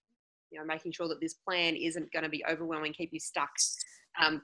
[0.51, 3.49] you know, making sure that this plan isn't going to be overwhelming, keep you stuck.
[4.21, 4.41] Um,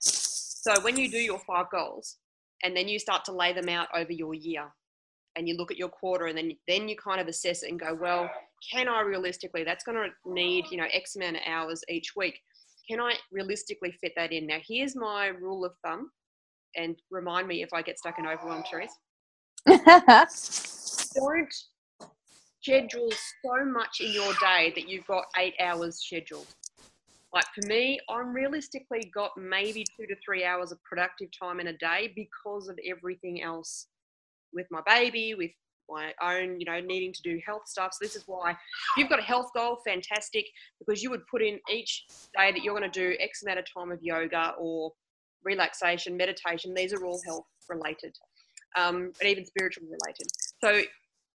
[0.00, 2.16] so when you do your five goals,
[2.62, 4.72] and then you start to lay them out over your year,
[5.36, 7.78] and you look at your quarter and then then you kind of assess it and
[7.78, 8.28] go well
[8.72, 12.40] can i realistically that's going to need you know x amount of hours each week.
[12.88, 14.46] Can i realistically fit that in?
[14.46, 16.10] Now here's my rule of thumb
[16.74, 18.98] and remind me if i get stuck in overwhelm Therese.
[21.14, 21.54] don't
[22.62, 23.10] schedule
[23.44, 26.46] so much in your day that you've got eight hours scheduled.
[27.34, 31.66] Like for me i'm realistically got maybe two to three hours of productive time in
[31.66, 33.88] a day because of everything else
[34.56, 35.52] with my baby, with
[35.88, 37.92] my own, you know, needing to do health stuff.
[37.92, 38.56] So this is why if
[38.96, 40.46] you've got a health goal, fantastic,
[40.78, 42.04] because you would put in each
[42.36, 44.92] day that you're going to do X amount of time of yoga or
[45.44, 46.74] relaxation, meditation.
[46.74, 48.16] These are all health related,
[48.76, 50.26] um, and even spiritual related.
[50.62, 50.82] So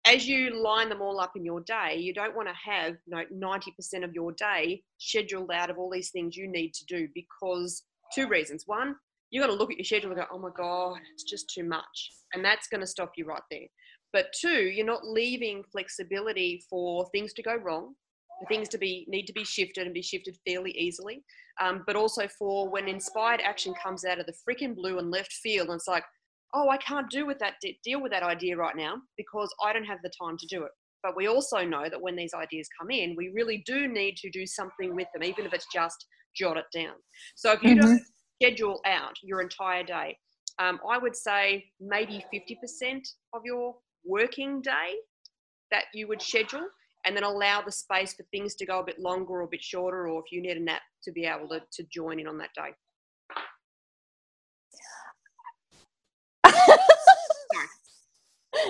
[0.05, 3.15] as you line them all up in your day, you don't want to have you
[3.15, 7.07] know 90% of your day scheduled out of all these things you need to do
[7.13, 8.63] because two reasons.
[8.65, 8.95] One,
[9.31, 11.63] you're going to look at your schedule and go, oh my God, it's just too
[11.63, 12.11] much.
[12.33, 13.67] And that's going to stop you right there.
[14.11, 17.93] But two, you're not leaving flexibility for things to go wrong,
[18.39, 21.23] for things to be need to be shifted and be shifted fairly easily.
[21.61, 25.31] Um, but also for when inspired action comes out of the freaking blue and left
[25.31, 26.03] field, and it's like,
[26.55, 29.85] oh, I can't do with that deal with that idea right now because I don't
[29.85, 30.71] have the time to do it.
[31.03, 34.29] But we also know that when these ideas come in, we really do need to
[34.31, 36.95] do something with them, even if it's just jot it down.
[37.35, 37.87] So if you mm-hmm.
[37.87, 38.01] don't
[38.41, 40.17] schedule out your entire day.
[40.59, 43.01] Um, I would say maybe 50%
[43.33, 43.75] of your
[44.05, 44.95] working day
[45.71, 46.67] that you would schedule
[47.05, 49.63] and then allow the space for things to go a bit longer or a bit
[49.63, 52.37] shorter or if you need a nap to be able to, to join in on
[52.37, 52.73] that day.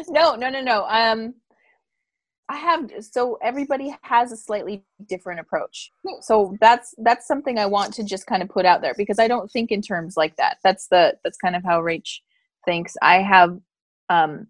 [0.09, 0.85] no, no, no, no.
[0.85, 1.33] Um,
[2.49, 5.91] I have so everybody has a slightly different approach.
[6.21, 9.27] So that's that's something I want to just kind of put out there because I
[9.27, 10.57] don't think in terms like that.
[10.63, 12.17] That's the that's kind of how Rach
[12.65, 12.95] thinks.
[13.03, 13.59] I have
[14.09, 14.47] um,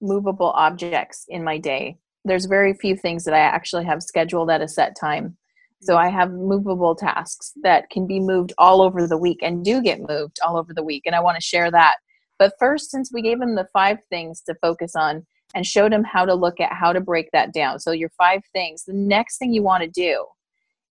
[0.00, 1.98] movable objects in my day.
[2.24, 5.36] There's very few things that I actually have scheduled at a set time.
[5.82, 9.82] So I have movable tasks that can be moved all over the week and do
[9.82, 11.96] get moved all over the week and I want to share that.
[12.38, 16.04] But first since we gave them the five things to focus on, and showed him
[16.04, 17.78] how to look at how to break that down.
[17.78, 18.84] So, your five things.
[18.84, 20.26] The next thing you want to do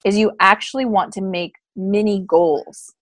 [0.05, 2.93] is you actually want to make mini goals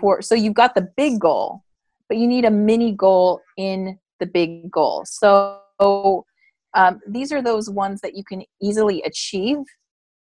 [0.00, 1.62] for so you've got the big goal,
[2.08, 5.04] but you need a mini goal in the big goal.
[5.06, 6.24] So,
[6.74, 9.58] um, these are those ones that you can easily achieve.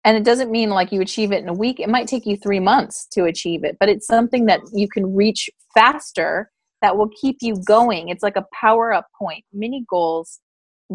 [0.05, 1.79] And it doesn't mean like you achieve it in a week.
[1.79, 5.15] It might take you three months to achieve it, but it's something that you can
[5.15, 8.09] reach faster that will keep you going.
[8.09, 9.45] It's like a power up point.
[9.53, 10.41] Mini goals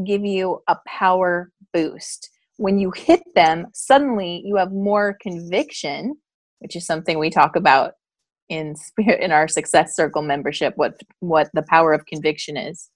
[0.04, 2.30] give you a power boost.
[2.58, 6.16] When you hit them, suddenly you have more conviction,
[6.60, 7.94] which is something we talk about
[8.50, 12.90] in spirit in our success circle membership what what the power of conviction is.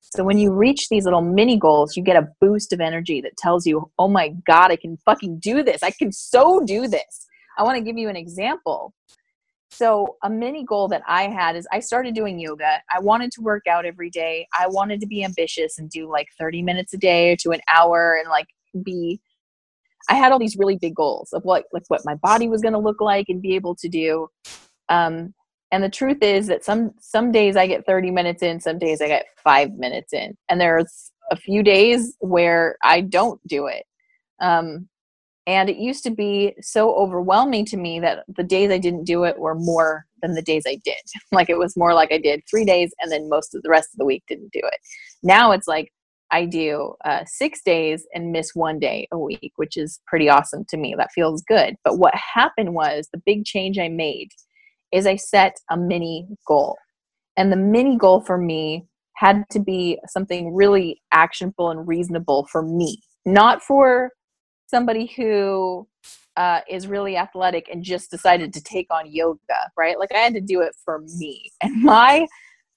[0.00, 3.36] So when you reach these little mini goals, you get a boost of energy that
[3.36, 5.82] tells you, "Oh my god, I can fucking do this.
[5.82, 7.26] I can so do this."
[7.58, 8.94] I want to give you an example.
[9.70, 12.80] So, a mini goal that I had is I started doing yoga.
[12.92, 14.46] I wanted to work out every day.
[14.58, 17.60] I wanted to be ambitious and do like 30 minutes a day or to an
[17.68, 18.46] hour and like
[18.82, 19.20] be
[20.08, 22.72] I had all these really big goals of what like what my body was going
[22.72, 24.28] to look like and be able to do.
[24.88, 25.34] Um,
[25.70, 29.02] and the truth is that some some days I get 30 minutes in, some days
[29.02, 30.36] I get 5 minutes in.
[30.48, 33.84] And there's a few days where I don't do it.
[34.40, 34.88] Um,
[35.48, 39.24] and it used to be so overwhelming to me that the days I didn't do
[39.24, 41.00] it were more than the days I did.
[41.32, 43.88] like it was more like I did three days and then most of the rest
[43.94, 44.78] of the week didn't do it.
[45.22, 45.90] Now it's like
[46.30, 50.66] I do uh, six days and miss one day a week, which is pretty awesome
[50.68, 50.94] to me.
[50.98, 51.76] That feels good.
[51.82, 54.28] But what happened was the big change I made
[54.92, 56.76] is I set a mini goal.
[57.38, 58.84] And the mini goal for me
[59.16, 64.10] had to be something really actionable and reasonable for me, not for
[64.68, 65.88] somebody who
[66.36, 69.38] uh, is really athletic and just decided to take on yoga,
[69.76, 69.98] right?
[69.98, 71.50] Like I had to do it for me.
[71.62, 72.26] And my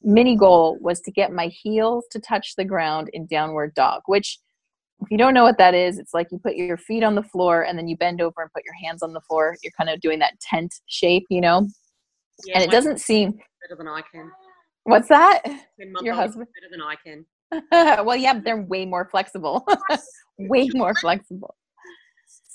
[0.02, 4.40] mini goal was to get my heels to touch the ground in downward dog, which
[5.02, 7.24] if you don't know what that is, it's like you put your feet on the
[7.24, 9.58] floor and then you bend over and put your hands on the floor.
[9.64, 11.68] You're kind of doing that tent shape, you know?
[12.46, 14.32] Yeah, and it doesn't seem better than I can.
[14.84, 15.42] What's that?
[16.02, 17.26] Your husband better than I can.
[18.06, 19.68] well, yeah, they're way more flexible.
[20.40, 21.56] way more flexible.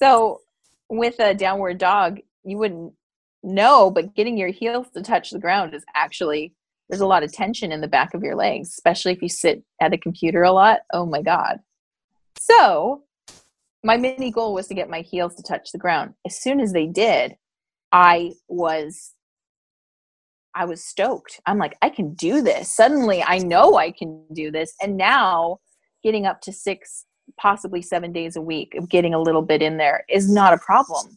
[0.00, 0.40] So,
[0.88, 2.92] with a downward dog, you wouldn't
[3.42, 6.54] know, but getting your heels to touch the ground is actually
[6.88, 9.64] there's a lot of tension in the back of your legs, especially if you sit
[9.80, 10.80] at a computer a lot.
[10.92, 11.58] Oh my god.
[12.38, 13.02] So,
[13.82, 16.14] my mini goal was to get my heels to touch the ground.
[16.26, 17.36] As soon as they did,
[17.90, 19.14] I was
[20.54, 21.40] I was stoked.
[21.46, 22.72] I'm like, I can do this.
[22.72, 24.74] Suddenly, I know I can do this.
[24.80, 25.58] And now,
[26.02, 27.04] getting up to six,
[27.38, 30.58] possibly seven days a week of getting a little bit in there is not a
[30.58, 31.16] problem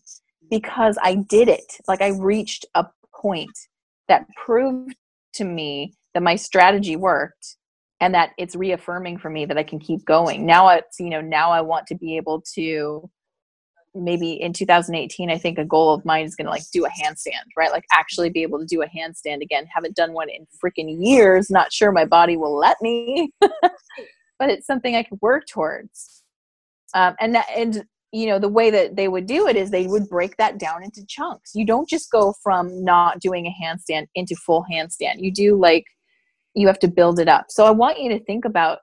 [0.50, 1.78] because I did it.
[1.88, 3.58] Like, I reached a point
[4.08, 4.96] that proved
[5.34, 7.58] to me that my strategy worked
[8.00, 10.46] and that it's reaffirming for me that I can keep going.
[10.46, 13.10] Now it's, you know, now I want to be able to
[13.96, 16.90] maybe in 2018 i think a goal of mine is going to like do a
[16.90, 20.46] handstand right like actually be able to do a handstand again haven't done one in
[20.64, 23.32] freaking years not sure my body will let me
[24.40, 26.24] but it's something i could work towards.
[26.96, 29.86] Um, and that, and you know the way that they would do it is they
[29.86, 31.52] would break that down into chunks.
[31.54, 35.20] You don't just go from not doing a handstand into full handstand.
[35.20, 35.86] You do like
[36.56, 37.46] you have to build it up.
[37.50, 38.80] So i want you to think about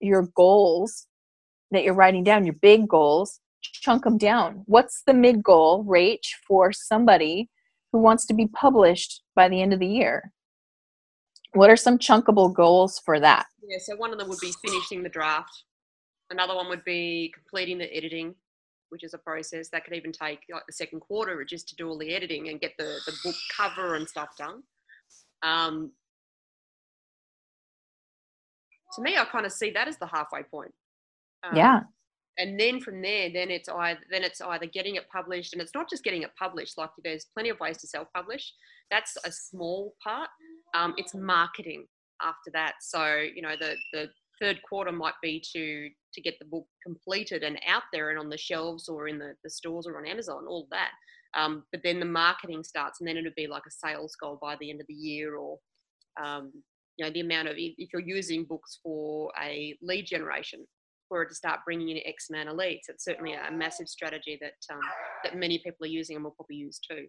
[0.00, 1.06] your goals
[1.72, 4.62] that you're writing down your big goals chunk them down.
[4.66, 7.50] What's the mid goal rate for somebody
[7.92, 10.32] who wants to be published by the end of the year
[11.58, 15.02] what are some chunkable goals for that yeah so one of them would be finishing
[15.02, 15.64] the draft
[16.30, 18.34] another one would be completing the editing
[18.90, 21.88] which is a process that could even take like the second quarter just to do
[21.88, 24.62] all the editing and get the, the book cover and stuff done.
[25.42, 25.92] Um,
[28.94, 30.72] to me, I kind of see that as the halfway point.
[31.44, 31.80] Um, yeah.
[32.38, 35.74] And then from there, then it's either then it's either getting it published, and it's
[35.74, 36.78] not just getting it published.
[36.78, 38.52] Like there's plenty of ways to self-publish.
[38.90, 40.30] That's a small part.
[40.74, 41.86] Um, it's marketing
[42.22, 42.74] after that.
[42.80, 44.08] So you know the the
[44.40, 48.28] third quarter might be to to get the book completed and out there and on
[48.28, 50.90] the shelves or in the, the stores or on Amazon, all of that.
[51.36, 54.56] Um, but then the marketing starts, and then it'll be like a sales goal by
[54.60, 55.58] the end of the year, or
[56.22, 56.52] um,
[56.96, 60.66] you know the amount of if you're using books for a lead generation,
[61.08, 62.88] for to start bringing in X-Men elites.
[62.88, 64.80] It's certainly a massive strategy that um,
[65.24, 67.06] that many people are using and will probably use too.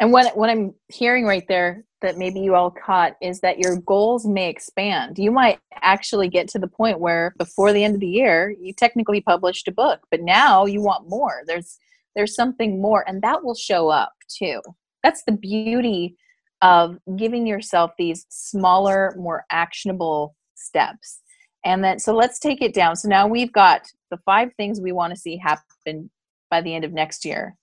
[0.00, 3.76] And what what I'm hearing right there that maybe you all caught is that your
[3.76, 5.18] goals may expand.
[5.18, 8.72] You might actually get to the point where before the end of the year you
[8.72, 11.42] technically published a book, but now you want more.
[11.46, 11.78] There's
[12.16, 14.60] there's something more and that will show up too.
[15.02, 16.16] That's the beauty
[16.62, 21.20] of giving yourself these smaller, more actionable steps.
[21.64, 22.96] And then so let's take it down.
[22.96, 26.10] So now we've got the five things we want to see happen
[26.50, 27.56] by the end of next year.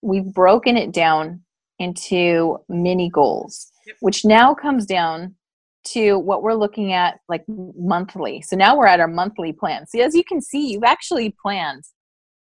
[0.00, 1.42] We've broken it down
[1.78, 3.96] into mini goals, yep.
[4.00, 5.34] which now comes down
[5.84, 8.40] to what we're looking at like monthly.
[8.42, 9.86] So now we're at our monthly plan.
[9.86, 11.84] So as you can see, you've actually planned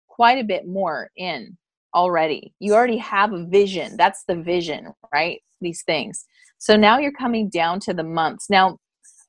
[0.09, 1.57] quite a bit more in
[1.95, 2.53] already.
[2.59, 3.97] You already have a vision.
[3.97, 5.41] That's the vision, right?
[5.61, 6.25] These things.
[6.59, 8.49] So now you're coming down to the months.
[8.51, 8.79] Now,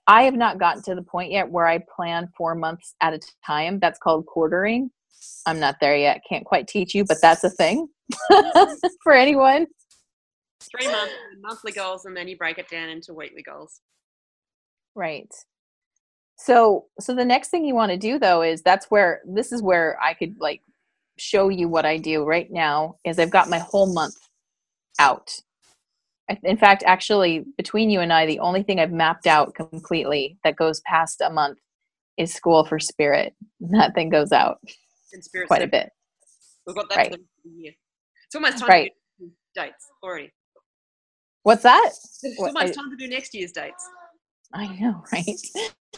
[0.07, 3.19] I have not gotten to the point yet where I plan four months at a
[3.45, 3.79] time.
[3.79, 4.91] That's called quartering.
[5.45, 6.21] I'm not there yet.
[6.27, 7.87] Can't quite teach you, but that's a thing
[9.03, 9.67] for anyone
[10.71, 13.81] three months monthly goals and then you break it down into weekly goals
[14.95, 15.33] right
[16.37, 19.61] so so the next thing you want to do though is that's where this is
[19.61, 20.61] where i could like
[21.17, 24.15] show you what i do right now is i've got my whole month
[24.99, 25.39] out
[26.43, 30.55] in fact actually between you and i the only thing i've mapped out completely that
[30.55, 31.59] goes past a month
[32.17, 34.59] is school for spirit that thing goes out
[35.47, 35.89] quite a bit
[36.65, 37.15] we've got that right.
[37.63, 38.91] it's almost time right.
[39.19, 40.31] to dates already
[41.43, 41.91] What's that?
[41.93, 43.87] So much time to do next year's dates.
[44.53, 45.39] I know, right?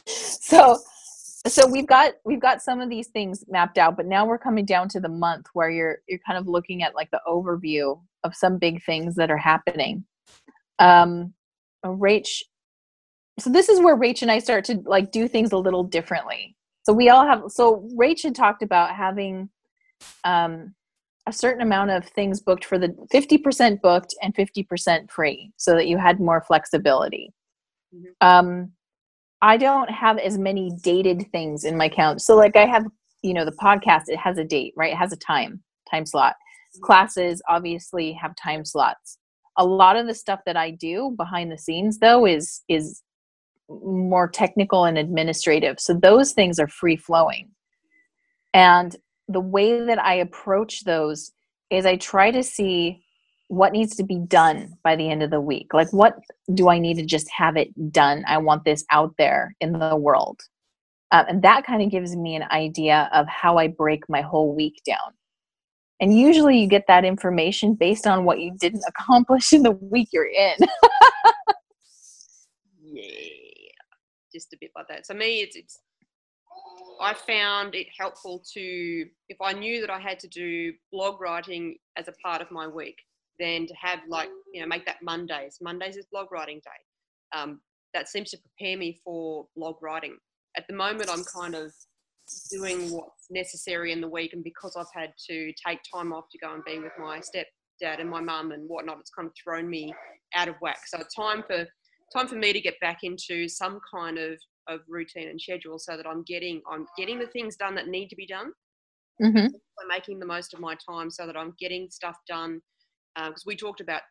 [0.07, 0.79] so
[1.47, 4.65] so we've got we've got some of these things mapped out, but now we're coming
[4.65, 8.35] down to the month where you're you're kind of looking at like the overview of
[8.35, 10.03] some big things that are happening.
[10.79, 11.33] Um
[11.85, 12.41] Rach
[13.37, 16.55] so this is where Rach and I start to like do things a little differently.
[16.83, 19.49] So we all have so Rach had talked about having
[20.23, 20.73] um
[21.27, 25.87] a certain amount of things booked for the 50% booked and 50% free so that
[25.87, 27.33] you had more flexibility.
[27.91, 28.11] Mm-hmm.
[28.21, 28.71] Um,
[29.41, 32.21] I don't have as many dated things in my count.
[32.21, 32.85] So, like, I have
[33.25, 36.35] you know the podcast it has a date right it has a time time slot
[36.81, 39.17] classes obviously have time slots
[39.57, 43.01] a lot of the stuff that i do behind the scenes though is is
[43.69, 45.79] more technical and administrative.
[45.79, 47.49] So those things are free flowing.
[48.53, 48.95] And
[49.27, 51.31] the way that i approach those
[51.71, 53.01] is i try to see
[53.47, 55.73] what needs to be done by the end of the week.
[55.73, 56.15] Like what
[56.53, 58.23] do i need to just have it done?
[58.27, 60.41] I want this out there in the world.
[61.11, 64.55] Um, and that kind of gives me an idea of how i break my whole
[64.55, 65.13] week down
[65.99, 70.09] and usually you get that information based on what you didn't accomplish in the week
[70.11, 70.55] you're in
[72.81, 73.03] yeah
[74.33, 75.79] just a bit like that so me it's it's
[77.01, 81.75] I found it helpful to, if I knew that I had to do blog writing
[81.97, 82.97] as a part of my week,
[83.39, 85.57] then to have like you know make that Mondays.
[85.61, 87.37] Mondays is blog writing day.
[87.37, 87.59] Um,
[87.93, 90.17] that seems to prepare me for blog writing.
[90.57, 91.73] At the moment, I'm kind of
[92.51, 96.37] doing what's necessary in the week, and because I've had to take time off to
[96.37, 99.69] go and be with my stepdad and my mum and whatnot, it's kind of thrown
[99.69, 99.93] me
[100.35, 100.79] out of whack.
[100.87, 101.65] So it's time for
[102.15, 105.95] time for me to get back into some kind of of routine and schedule so
[105.95, 108.51] that I'm getting I'm getting the things done that need to be done.
[109.21, 109.45] Mm-hmm.
[109.45, 112.61] I'm making the most of my time so that I'm getting stuff done
[113.15, 114.01] because um, we talked about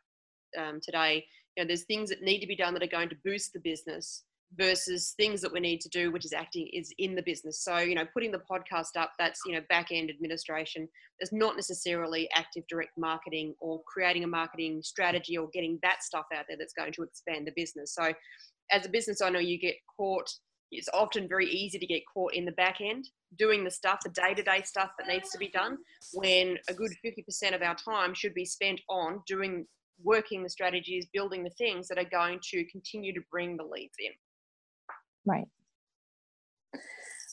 [0.58, 1.24] um, today,
[1.56, 3.60] you know, there's things that need to be done that are going to boost the
[3.60, 4.24] business
[4.56, 7.62] versus things that we need to do, which is acting is in the business.
[7.64, 10.88] So, you know, putting the podcast up, that's, you know, back end administration.
[11.18, 16.26] There's not necessarily active direct marketing or creating a marketing strategy or getting that stuff
[16.34, 17.94] out there that's going to expand the business.
[17.94, 18.12] So,
[18.70, 20.30] as a business owner, you get caught
[20.70, 24.10] it's often very easy to get caught in the back end doing the stuff, the
[24.10, 25.78] day to day stuff that needs to be done,
[26.12, 29.66] when a good 50% of our time should be spent on doing,
[30.02, 33.94] working the strategies, building the things that are going to continue to bring the leads
[33.98, 34.12] in.
[35.24, 35.46] Right.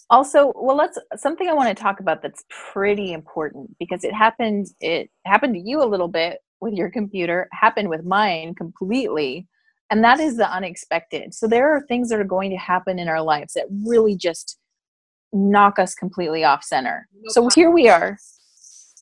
[0.10, 4.68] Also, well, let's something I want to talk about that's pretty important because it happened.
[4.82, 7.48] It happened to you a little bit with your computer.
[7.54, 9.48] Happened with mine completely
[9.92, 13.08] and that is the unexpected so there are things that are going to happen in
[13.08, 14.58] our lives that really just
[15.34, 18.18] knock us completely off center no so here we are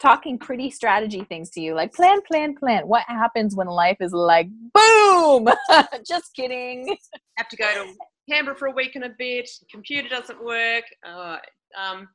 [0.02, 4.12] talking pretty strategy things to you like plan plan plan what happens when life is
[4.12, 5.48] like boom
[6.08, 6.98] just kidding
[7.38, 7.94] have to go to
[8.30, 11.38] canberra for a week and a bit computer doesn't work uh,
[11.80, 12.08] um,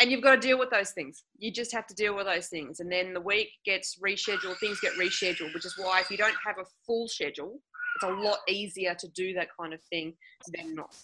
[0.00, 1.22] and you've got to deal with those things.
[1.38, 2.80] You just have to deal with those things.
[2.80, 6.34] And then the week gets rescheduled things get rescheduled which is why if you don't
[6.44, 7.60] have a full schedule
[7.96, 10.14] it's a lot easier to do that kind of thing
[10.54, 10.94] than not.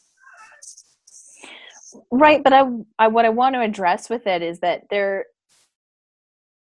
[2.10, 2.64] Right but I,
[2.98, 5.26] I what i want to address with it is that there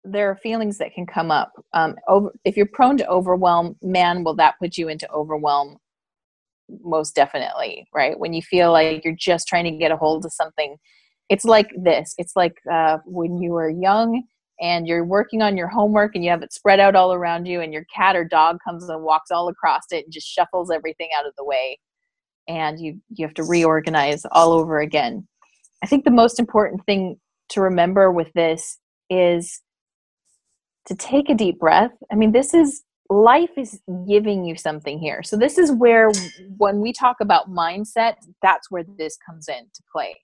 [0.04, 1.54] there are feelings that can come up.
[1.74, 5.78] Um, over, if you're prone to overwhelm man will that put you into overwhelm
[6.84, 8.20] most definitely right?
[8.20, 10.78] When you feel like you're just trying to get a hold of something
[11.30, 14.24] it's like this it's like uh, when you were young
[14.62, 17.62] and you're working on your homework and you have it spread out all around you
[17.62, 21.10] and your cat or dog comes and walks all across it and just shuffles everything
[21.18, 21.80] out of the way
[22.48, 25.28] and you you have to reorganize all over again.
[25.84, 27.20] I think the most important thing
[27.50, 28.78] to remember with this
[29.10, 29.62] is
[30.88, 31.92] to take a deep breath.
[32.12, 36.12] I mean this is life is giving you something here so this is where
[36.58, 40.16] when we talk about mindset that's where this comes into play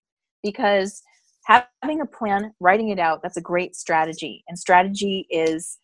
[0.44, 1.04] because
[1.48, 4.44] having a plan, writing it out, that's a great strategy.
[4.48, 5.78] And strategy is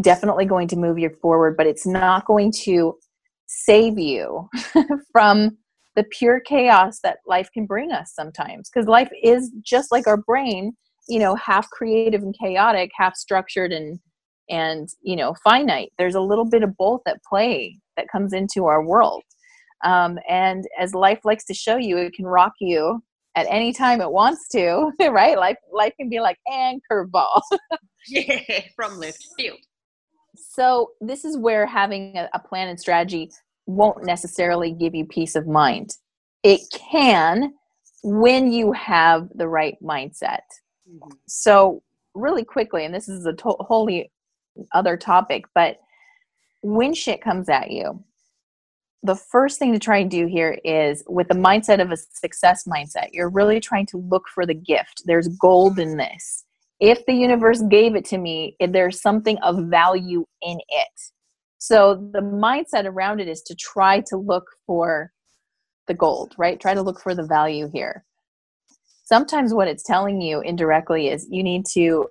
[0.00, 2.96] definitely going to move you forward, but it's not going to
[3.46, 4.48] save you
[5.12, 5.58] from
[5.96, 8.70] the pure chaos that life can bring us sometimes.
[8.70, 10.72] Because life is just like our brain,
[11.08, 13.98] you know, half creative and chaotic, half structured and
[14.50, 15.92] and you know finite.
[15.98, 19.22] There's a little bit of both at play that comes into our world.
[19.84, 23.02] Um, and as life likes to show you, it can rock you
[23.36, 25.38] at any time it wants to, right?
[25.38, 27.40] Life life can be like and curveball.
[28.08, 29.58] yeah, from left field.
[30.36, 33.30] So this is where having a, a plan and strategy
[33.66, 35.90] won't necessarily give you peace of mind.
[36.42, 37.52] It can
[38.02, 40.40] when you have the right mindset.
[40.88, 41.10] Mm-hmm.
[41.26, 41.82] So
[42.14, 44.10] really quickly, and this is a to- wholly
[44.72, 45.78] other topic, but
[46.62, 48.04] when shit comes at you,
[49.02, 52.64] the first thing to try and do here is with the mindset of a success
[52.66, 55.02] mindset, you're really trying to look for the gift.
[55.06, 56.44] There's gold in this.
[56.80, 61.00] If the universe gave it to me, there's something of value in it.
[61.58, 65.12] So the mindset around it is to try to look for
[65.88, 66.60] the gold, right?
[66.60, 68.04] Try to look for the value here.
[69.04, 72.06] Sometimes what it's telling you indirectly is you need to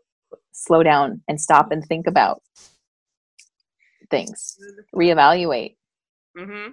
[0.51, 2.41] slow down and stop and think about
[4.09, 4.57] things,
[4.95, 5.75] reevaluate
[6.37, 6.71] Mm-hmm.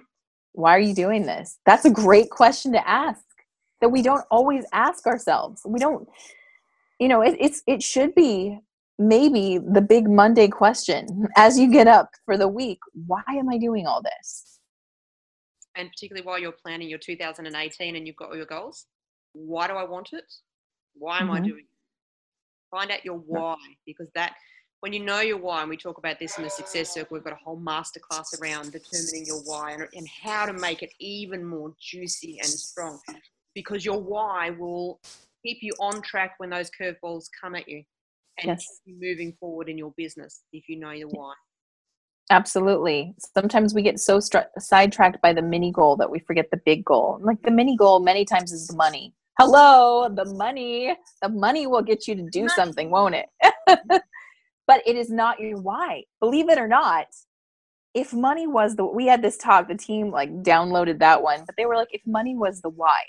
[0.53, 1.59] Why are you doing this?
[1.65, 3.21] That's a great question to ask.
[3.79, 5.61] that we don't always ask ourselves.
[5.63, 6.07] We don't,
[6.99, 8.59] you know, it, it's it should be
[8.97, 12.79] maybe the big Monday question as you get up for the week.
[13.05, 14.59] Why am I doing all this?
[15.75, 18.87] And particularly while you're planning your 2018 and you've got all your goals,
[19.33, 20.25] why do I want it?
[20.95, 21.35] Why am mm-hmm.
[21.35, 21.76] I doing it?
[22.71, 23.55] Find out your why
[23.85, 24.33] because that
[24.81, 27.23] when you know your why, and we talk about this in the success circle, we've
[27.23, 31.43] got a whole masterclass around determining your why and, and how to make it even
[31.43, 32.99] more juicy and strong
[33.55, 34.99] because your why will
[35.43, 37.83] keep you on track when those curveballs come at you
[38.37, 38.67] and yes.
[38.85, 41.33] keep you moving forward in your business if you know your why.
[42.29, 43.15] Absolutely.
[43.33, 46.83] Sometimes we get so str- sidetracked by the mini goal that we forget the big
[46.83, 47.19] goal.
[47.21, 49.13] Like the mini goal, many times is the money.
[49.39, 50.95] Hello, the money.
[51.21, 53.27] The money will get you to do something, won't it?
[54.67, 56.05] but it is not your why.
[56.19, 57.05] Believe it or not,
[57.93, 61.55] if money was the we had this talk, the team like downloaded that one, but
[61.55, 63.01] they were like, if money was the why,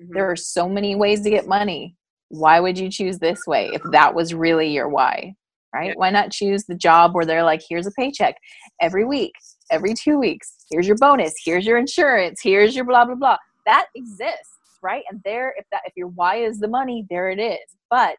[0.00, 0.12] mm-hmm.
[0.12, 1.96] there are so many ways to get money.
[2.28, 5.34] Why would you choose this way if that was really your why?
[5.72, 5.88] Right?
[5.90, 5.94] Yeah.
[5.96, 8.34] Why not choose the job where they're like, here's a paycheck
[8.80, 9.32] every week,
[9.70, 13.36] every two weeks, here's your bonus, here's your insurance, here's your blah blah blah.
[13.64, 15.04] That exists, right?
[15.10, 17.60] And there, if that if your why is the money, there it is.
[17.90, 18.16] But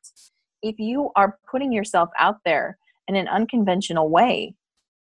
[0.62, 4.56] if you are putting yourself out there in an unconventional way,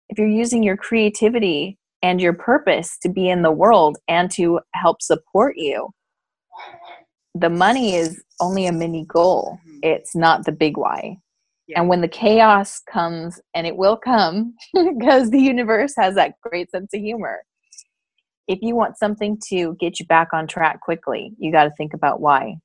[0.09, 4.61] if you're using your creativity and your purpose to be in the world and to
[4.75, 5.91] help support you,
[7.35, 9.59] the money is only a mini goal.
[9.67, 9.79] Mm-hmm.
[9.83, 11.19] It's not the big why.
[11.77, 16.71] And when the chaos comes, and it will come because the universe has that great
[16.71, 17.43] sense of humor.
[18.51, 21.95] If you want something to get you back on track quickly, you got to think
[21.95, 22.57] about why.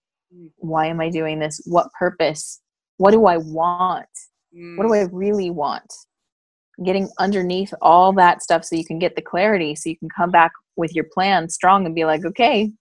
[0.57, 1.61] Why am I doing this?
[1.65, 2.59] What purpose
[2.97, 4.07] what do I want?
[4.55, 4.77] Mm.
[4.77, 5.93] What do I really want?
[6.83, 10.31] Getting underneath all that stuff so you can get the clarity so you can come
[10.31, 12.71] back with your plan strong and be like, okay,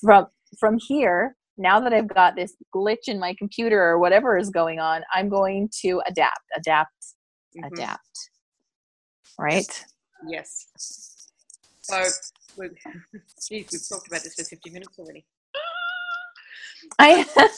[0.00, 0.26] from
[0.58, 4.78] from here, now that I've got this glitch in my computer or whatever is going
[4.78, 6.92] on, I'm going to adapt, adapt,
[7.56, 7.72] mm-hmm.
[7.72, 8.30] adapt.
[9.38, 9.84] Right?
[10.28, 10.66] Yes.
[11.80, 12.04] So,
[12.58, 12.70] we've,
[13.48, 15.24] geez, we've talked about this for 50 minutes already.
[16.98, 17.26] I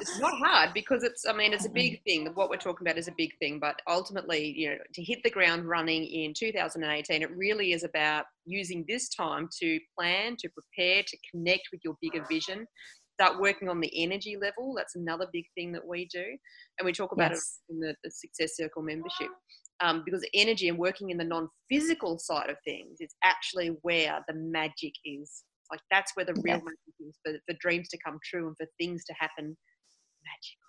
[0.00, 2.02] it's not hard because it's i mean it's a big mm.
[2.04, 2.26] thing.
[2.34, 5.30] What we're talking about is a big thing but ultimately you know to hit the
[5.30, 11.02] ground running in 2018 it really is about using this time to plan to prepare
[11.06, 12.66] to connect with your bigger vision.
[13.20, 14.74] Start working on the energy level.
[14.76, 16.24] That's another big thing that we do.
[16.78, 17.58] And we talk about yes.
[17.68, 19.28] it in the, the, success circle membership
[19.80, 24.34] um, because energy and working in the non-physical side of things is actually where the
[24.34, 26.62] magic is like that's where the real yes.
[26.64, 29.56] magic is for, for dreams to come true and for things to happen
[30.24, 30.68] magically.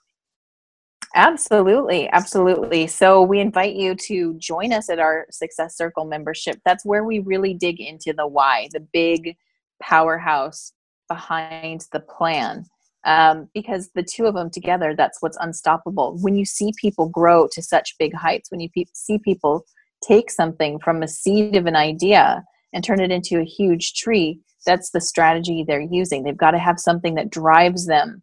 [1.16, 2.86] Absolutely, absolutely.
[2.86, 6.60] So we invite you to join us at our Success Circle membership.
[6.66, 9.36] That's where we really dig into the why, the big
[9.82, 10.74] powerhouse
[11.07, 12.66] behind the plan.
[13.06, 16.18] Um, because the two of them together, that's what's unstoppable.
[16.20, 19.66] When you see people grow to such big heights, when you pe- see people
[20.06, 22.43] take something from a seed of an idea
[22.74, 26.24] and turn it into a huge tree, that's the strategy they're using.
[26.24, 28.22] They've got to have something that drives them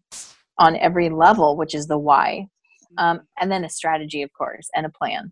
[0.58, 2.48] on every level, which is the why,
[2.98, 5.30] um, and then a strategy, of course, and a plan.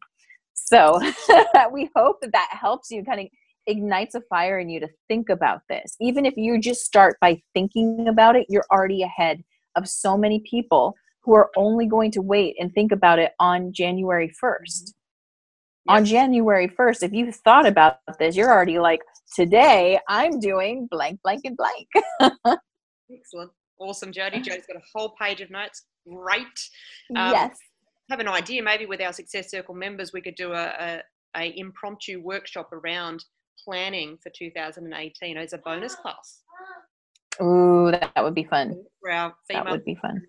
[0.55, 1.01] So
[1.73, 3.27] we hope that that helps you kind of
[3.67, 5.97] ignites a fire in you to think about this.
[6.01, 9.43] Even if you just start by thinking about it, you're already ahead
[9.77, 13.73] of so many people who are only going to wait and think about it on
[13.73, 14.93] January 1st.
[15.87, 15.97] Yep.
[15.97, 19.01] On January 1st, if you thought about this, you're already like,
[19.35, 21.89] today I'm doing blank, blank, and blank.
[23.13, 23.51] Excellent.
[23.79, 24.41] Awesome, Jody.
[24.41, 25.85] Jody's got a whole page of notes.
[26.09, 26.47] Great.
[27.17, 27.59] Um, yes.
[28.11, 28.63] Have an idea.
[28.63, 31.03] Maybe with our Success Circle members, we could do a, a,
[31.37, 33.25] a impromptu workshop around
[33.63, 36.43] planning for 2018 as a bonus class.
[37.43, 38.83] Ooh, that, that would be fun.
[39.01, 40.23] For our female that would be fun.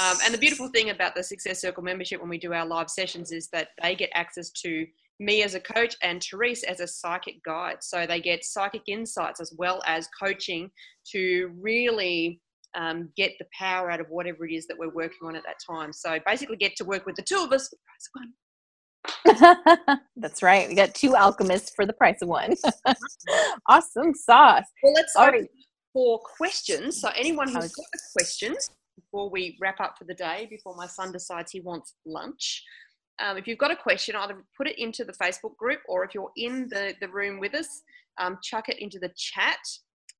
[0.00, 2.90] Um, and the beautiful thing about the Success Circle membership when we do our live
[2.90, 4.86] sessions is that they get access to
[5.20, 7.76] me as a coach and Therese as a psychic guide.
[7.80, 10.70] So they get psychic insights as well as coaching
[11.12, 12.40] to really
[12.74, 15.56] um, get the power out of whatever it is that we're working on at that
[15.64, 15.92] time.
[15.92, 17.72] So basically, get to work with the two of us
[20.16, 20.68] That's right.
[20.68, 22.54] We got two alchemists for the price of one.
[23.68, 24.64] awesome sauce.
[24.82, 25.48] Well, let's All right.
[25.92, 27.00] for questions.
[27.00, 27.86] So anyone who's got
[28.16, 32.62] questions before we wrap up for the day, before my son decides he wants lunch,
[33.20, 36.14] um, if you've got a question, either put it into the Facebook group or if
[36.14, 37.82] you're in the, the room with us,
[38.18, 39.58] um, chuck it into the chat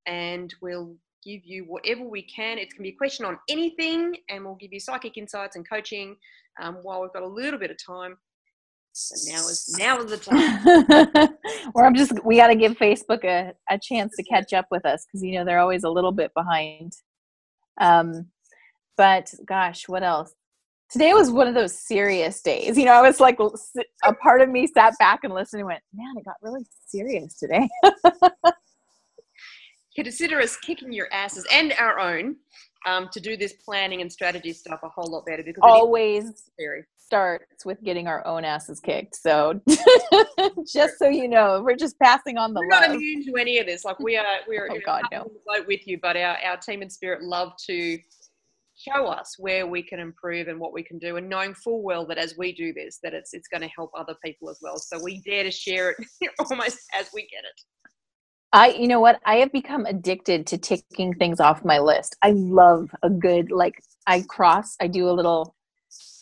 [0.07, 2.59] and we'll give you whatever we can.
[2.59, 6.16] It can be a question on anything, and we'll give you psychic insights and coaching
[6.61, 8.16] um, while we've got a little bit of time.
[8.95, 11.28] So now is now is the time.
[11.74, 14.86] or I'm just we got to give Facebook a, a chance to catch up with
[14.86, 16.92] us because you know they're always a little bit behind.
[17.80, 18.26] Um,
[18.97, 20.32] but gosh, what else?
[20.90, 22.78] Today was one of those serious days.
[22.78, 23.38] You know, I was like
[24.05, 27.36] a part of me sat back and listened and went, "Man, it got really serious
[27.36, 27.68] today."
[29.97, 32.36] Consider us kicking your asses and our own
[32.86, 36.51] um, to do this planning and strategy stuff a whole lot better because always
[37.15, 39.15] starts with getting our own asses kicked.
[39.15, 39.61] So
[40.67, 42.89] just so you know, we're just passing on the we're love.
[42.89, 43.85] not immune to any of this.
[43.85, 45.31] Like we are, we're oh, God, no.
[45.69, 47.99] with you, but our, our team and spirit love to
[48.77, 52.05] show us where we can improve and what we can do and knowing full well
[52.05, 54.77] that as we do this that it's it's going to help other people as well
[54.77, 57.61] so we dare to share it almost as we get it
[58.53, 59.21] I, you know what?
[59.25, 62.17] I have become addicted to ticking things off my list.
[62.23, 63.75] I love a good, like,
[64.07, 65.57] I cross, I do a little,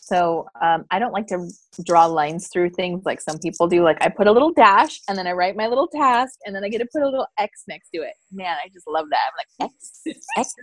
[0.05, 1.47] so um, I don't like to
[1.83, 3.83] draw lines through things like some people do.
[3.83, 6.63] Like, I put a little dash and then I write my little task and then
[6.63, 8.13] I get to put a little X next to it.
[8.31, 9.19] Man, I just love that.
[9.29, 10.53] I'm like, X, X.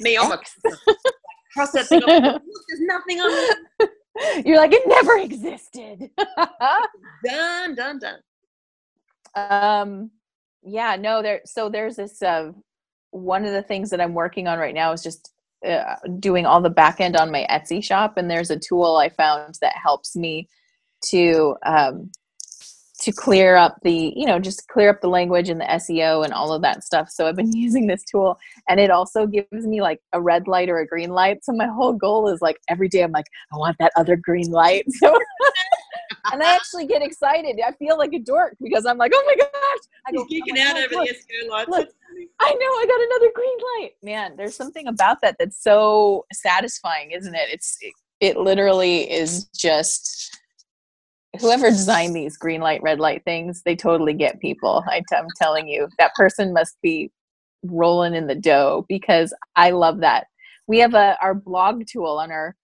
[0.00, 0.30] Me, I'm
[1.52, 2.42] cross that thing off.
[2.68, 4.46] There's nothing on it.
[4.46, 6.10] You're like, it never existed.
[7.24, 8.18] done, done, done.
[9.34, 10.10] Um,
[10.62, 12.52] yeah no there so there's this uh,
[13.10, 15.32] one of the things that i'm working on right now is just
[15.66, 19.08] uh, doing all the back end on my etsy shop and there's a tool i
[19.08, 20.48] found that helps me
[21.02, 22.10] to um,
[23.00, 26.32] to clear up the you know just clear up the language and the seo and
[26.32, 27.08] all of that stuff.
[27.10, 28.38] So i've been using this tool
[28.68, 31.44] and it also gives me like a red light or a green light.
[31.44, 34.50] So my whole goal is like every day i'm like i want that other green
[34.50, 34.84] light.
[35.00, 35.18] So
[36.32, 37.60] and I actually get excited.
[37.64, 39.50] I feel like a dork because I'm like, oh my gosh!
[40.06, 41.66] I go, geeking oh out over look, the.
[41.68, 41.88] Look,
[42.40, 43.90] I know I got another green light.
[44.02, 47.48] Man, there's something about that that's so satisfying, isn't it?
[47.50, 50.38] It's it, it literally is just
[51.40, 53.62] whoever designed these green light, red light things.
[53.64, 54.84] They totally get people.
[54.86, 57.10] I, I'm telling you, that person must be
[57.62, 60.26] rolling in the dough because I love that.
[60.66, 62.56] We have a our blog tool on our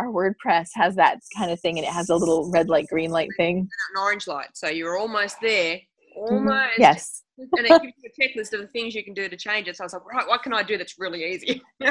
[0.00, 3.10] our WordPress has that kind of thing, and it has a little red light, green
[3.10, 3.58] light thing.
[3.58, 5.76] An orange light, so you're almost there.
[5.76, 6.34] Mm-hmm.
[6.34, 6.78] Almost.
[6.78, 7.22] Yes.
[7.38, 9.76] and it gives you a checklist of the things you can do to change it.
[9.76, 11.62] So I was like, right, what can I do that's really easy?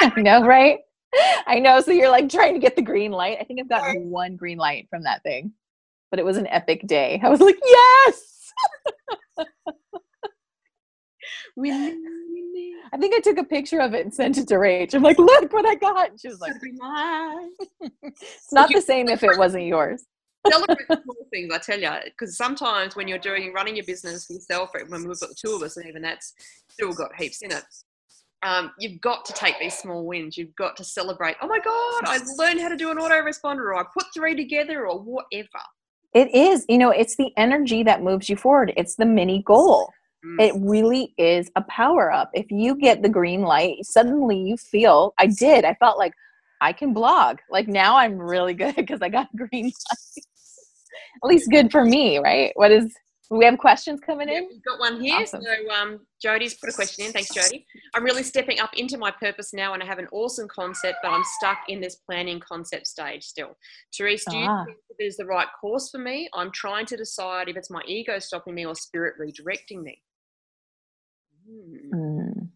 [0.00, 0.78] I know, right?
[1.46, 1.80] I know.
[1.80, 3.38] So you're like trying to get the green light.
[3.40, 5.52] I think I've gotten one green light from that thing,
[6.10, 7.20] but it was an epic day.
[7.22, 8.52] I was like, yes.
[12.92, 14.94] I think I took a picture of it and sent it to Rach.
[14.94, 16.10] I'm like, look what I got.
[16.10, 16.52] And she was like,
[18.02, 20.04] it's not the same if it wasn't yours.
[20.46, 24.70] Celebrate small things, I tell you, because sometimes when you're doing running your business yourself,
[24.88, 26.34] when we've got the two of us, and even that's
[26.68, 27.64] still got heaps in it.
[28.42, 30.36] Um, you've got to take these small wins.
[30.36, 31.36] You've got to celebrate.
[31.40, 34.86] Oh my God, I learned how to do an autoresponder, or I put three together,
[34.86, 35.48] or whatever.
[36.12, 38.74] It is, you know, it's the energy that moves you forward.
[38.76, 39.90] It's the mini goal.
[40.24, 40.40] Mm.
[40.40, 42.30] It really is a power up.
[42.32, 46.14] If you get the green light, suddenly you feel, I did, I felt like
[46.60, 47.38] I can blog.
[47.50, 50.24] Like now I'm really good because I got green light.
[51.22, 52.52] At least good for me, right?
[52.54, 52.92] What is,
[53.30, 54.48] we have questions coming in?
[54.50, 55.20] we've got one here.
[55.20, 55.42] Awesome.
[55.42, 57.12] So um, Jody's put a question in.
[57.12, 57.64] Thanks, Jody.
[57.94, 61.10] I'm really stepping up into my purpose now and I have an awesome concept, but
[61.10, 63.56] I'm stuck in this planning concept stage still.
[63.96, 64.64] Therese, do you ah.
[64.64, 66.28] think it is the right course for me?
[66.34, 70.00] I'm trying to decide if it's my ego stopping me or spirit redirecting me.
[71.48, 72.48] Mm.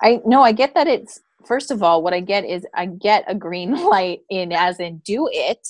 [0.00, 3.24] I no, I get that it's first of all, what I get is I get
[3.26, 5.66] a green light in as in do it.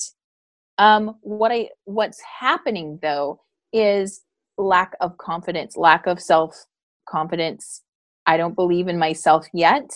[0.78, 3.40] Um, what I what's happening though
[3.72, 4.22] is
[4.56, 6.66] lack of confidence, lack of self
[7.08, 7.82] confidence.
[8.26, 9.90] I don't believe in myself yet.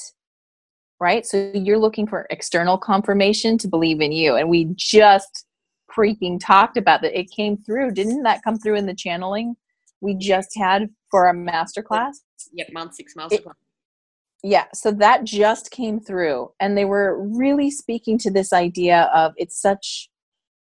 [0.99, 1.27] Right?
[1.27, 4.37] So you're looking for external confirmation to believe in you.
[4.37, 5.47] And we just
[5.97, 7.19] freaking talked about that.
[7.19, 7.93] It came through.
[7.93, 9.55] Didn't that come through in the channeling
[10.01, 12.17] we just had for our masterclass?
[12.53, 13.55] Yep, month six masterclass.
[14.43, 16.51] yeah, so that just came through.
[16.61, 20.09] And they were really speaking to this idea of it's such,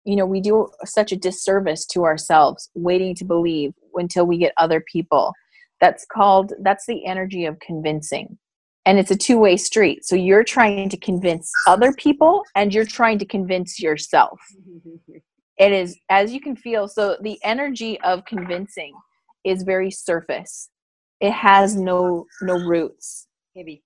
[0.05, 4.53] you know, we do such a disservice to ourselves waiting to believe until we get
[4.57, 5.33] other people.
[5.81, 8.37] That's called, that's the energy of convincing
[8.85, 10.05] and it's a two-way street.
[10.05, 14.39] So you're trying to convince other people and you're trying to convince yourself.
[15.57, 18.93] It is as you can feel so the energy of convincing
[19.43, 20.69] is very surface.
[21.21, 23.27] It has no no roots.
[23.55, 23.83] Heavy.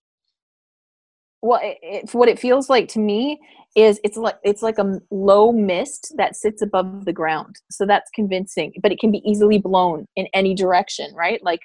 [1.41, 3.39] Well it, it, what it feels like to me
[3.76, 7.58] is it's like it's like a low mist that sits above the ground.
[7.70, 11.43] So that's convincing but it can be easily blown in any direction right?
[11.43, 11.62] Like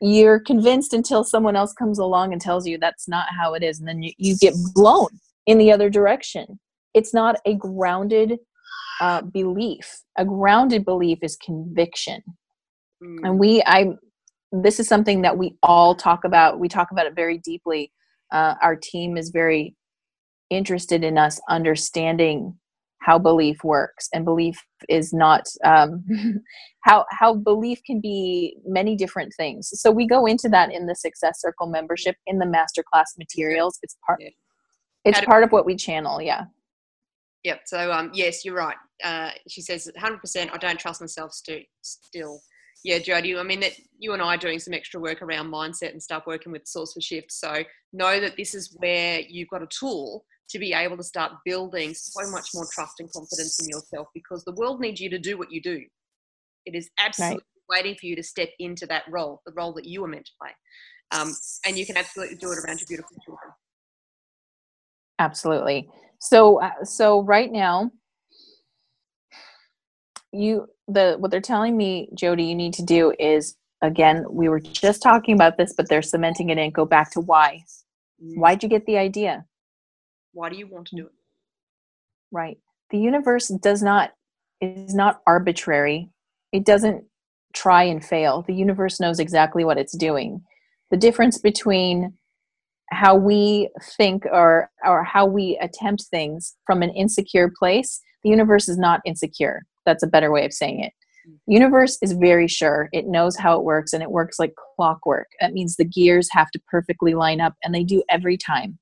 [0.00, 3.78] you're convinced until someone else comes along and tells you that's not how it is
[3.80, 5.08] and then you, you get blown
[5.46, 6.58] in the other direction.
[6.94, 8.38] It's not a grounded
[9.00, 10.00] uh, belief.
[10.16, 12.22] A grounded belief is conviction.
[13.02, 13.18] Mm.
[13.24, 13.92] And we, I,
[14.52, 16.58] this is something that we all talk about.
[16.58, 17.92] We talk about it very deeply.
[18.32, 19.74] Uh, our team is very
[20.50, 22.54] interested in us understanding
[23.08, 26.04] how belief works and belief is not um,
[26.82, 29.70] how how belief can be many different things.
[29.72, 33.78] So we go into that in the success circle membership in the masterclass materials.
[33.82, 34.20] It's part
[35.06, 36.44] it's part of what we channel yeah.
[37.44, 38.76] Yep so um yes you're right.
[39.02, 42.40] Uh, she says 100% i don't trust myself st- still.
[42.84, 45.92] Yeah jody i mean that you and i are doing some extra work around mindset
[45.92, 49.62] and stuff working with source for shift so know that this is where you've got
[49.62, 53.68] a tool to be able to start building so much more trust and confidence in
[53.68, 55.82] yourself because the world needs you to do what you do.
[56.64, 57.78] It is absolutely right.
[57.78, 60.32] waiting for you to step into that role, the role that you were meant to
[60.40, 60.50] play.
[61.10, 61.34] Um,
[61.66, 63.52] and you can absolutely do it around your beautiful children.
[65.18, 65.88] Absolutely.
[66.20, 67.90] So, uh, so right now,
[70.32, 74.24] you the what they're telling me, Jody, you need to do is again.
[74.30, 76.70] We were just talking about this, but they're cementing it in.
[76.70, 77.64] Go back to why.
[78.22, 78.36] Mm.
[78.36, 79.46] Why'd you get the idea?
[80.38, 81.12] Why do you want to do it?
[82.30, 82.58] Right.
[82.90, 84.12] The universe does not
[84.60, 86.10] is not arbitrary.
[86.52, 87.04] It doesn't
[87.54, 88.44] try and fail.
[88.46, 90.44] The universe knows exactly what it's doing.
[90.92, 92.16] The difference between
[92.92, 98.68] how we think or or how we attempt things from an insecure place, the universe
[98.68, 99.64] is not insecure.
[99.86, 100.92] That's a better way of saying it.
[101.28, 101.38] Mm.
[101.48, 102.88] Universe is very sure.
[102.92, 105.26] It knows how it works and it works like clockwork.
[105.40, 108.78] That means the gears have to perfectly line up and they do every time.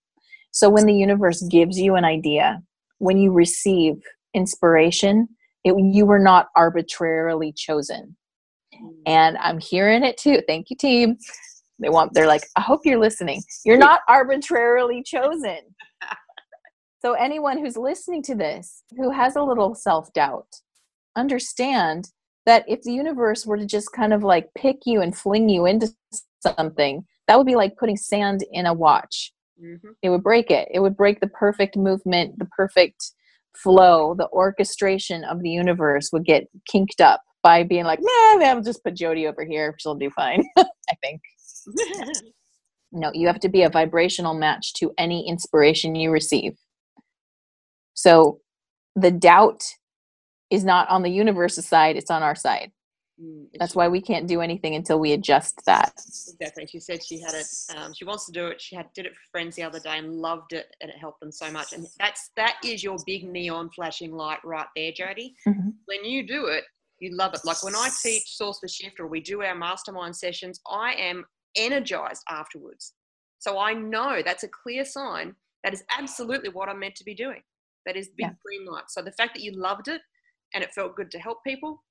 [0.57, 2.63] So when the universe gives you an idea,
[2.97, 3.97] when you receive
[4.33, 5.29] inspiration,
[5.65, 8.17] it, you were not arbitrarily chosen.
[8.75, 8.95] Mm.
[9.05, 10.41] And I'm hearing it too.
[10.49, 11.19] Thank you, team.
[11.79, 13.43] They want, they're like, I hope you're listening.
[13.67, 15.59] You're not arbitrarily chosen.
[17.03, 20.49] So, anyone who's listening to this who has a little self doubt,
[21.17, 22.13] understand
[22.47, 25.67] that if the universe were to just kind of like pick you and fling you
[25.67, 25.93] into
[26.41, 29.35] something, that would be like putting sand in a watch.
[29.63, 29.91] Mm-hmm.
[30.03, 30.69] It would break it.
[30.71, 33.13] It would break the perfect movement, the perfect
[33.57, 38.63] flow, the orchestration of the universe would get kinked up by being like, man, I'll
[38.63, 39.75] just put Jody over here.
[39.79, 40.65] She'll do fine, I
[41.03, 41.21] think.
[42.93, 46.53] no, you have to be a vibrational match to any inspiration you receive.
[47.95, 48.41] So
[48.95, 49.63] the doubt
[50.51, 52.73] is not on the universe's side, it's on our side.
[53.23, 55.93] Mm, That's why we can't do anything until we adjust that.
[55.97, 56.67] Exactly.
[56.67, 57.47] She said she had it.
[57.75, 58.61] Um, she wants to do it.
[58.61, 61.21] She had did it for friends the other day and loved it, and it helped
[61.21, 61.73] them so much.
[61.73, 65.35] And that's that is your big neon flashing light right there, Jody.
[65.49, 65.71] Mm-hmm.
[65.87, 66.65] When you do it,
[66.99, 67.41] you love it.
[67.45, 71.25] Like when I teach Source the Shift or we do our mastermind sessions, I am
[71.57, 72.95] energized afterwards.
[73.39, 77.15] So I know that's a clear sign that is absolutely what I'm meant to be
[77.15, 77.43] doing.
[77.87, 78.33] That is big yeah.
[78.45, 78.85] green light.
[78.89, 80.01] So the fact that you loved it
[80.55, 81.83] and it felt good to help people,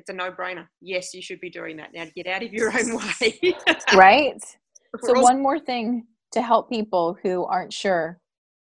[0.00, 0.66] it's a no-brainer.
[0.80, 3.38] Yes, you should be doing that now get out of your own way.
[3.94, 4.42] right.
[5.02, 8.18] So one more thing to help people who aren't sure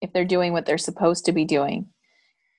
[0.01, 1.89] if they're doing what they're supposed to be doing.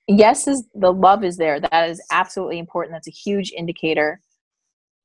[0.06, 1.60] Yes, is the love is there.
[1.60, 2.94] That is absolutely important.
[2.94, 4.20] That's a huge indicator.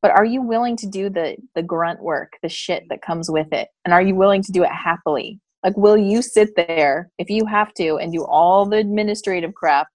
[0.01, 3.51] But are you willing to do the the grunt work, the shit that comes with
[3.53, 3.69] it?
[3.85, 5.39] And are you willing to do it happily?
[5.63, 9.87] Like will you sit there if you have to and do all the administrative crap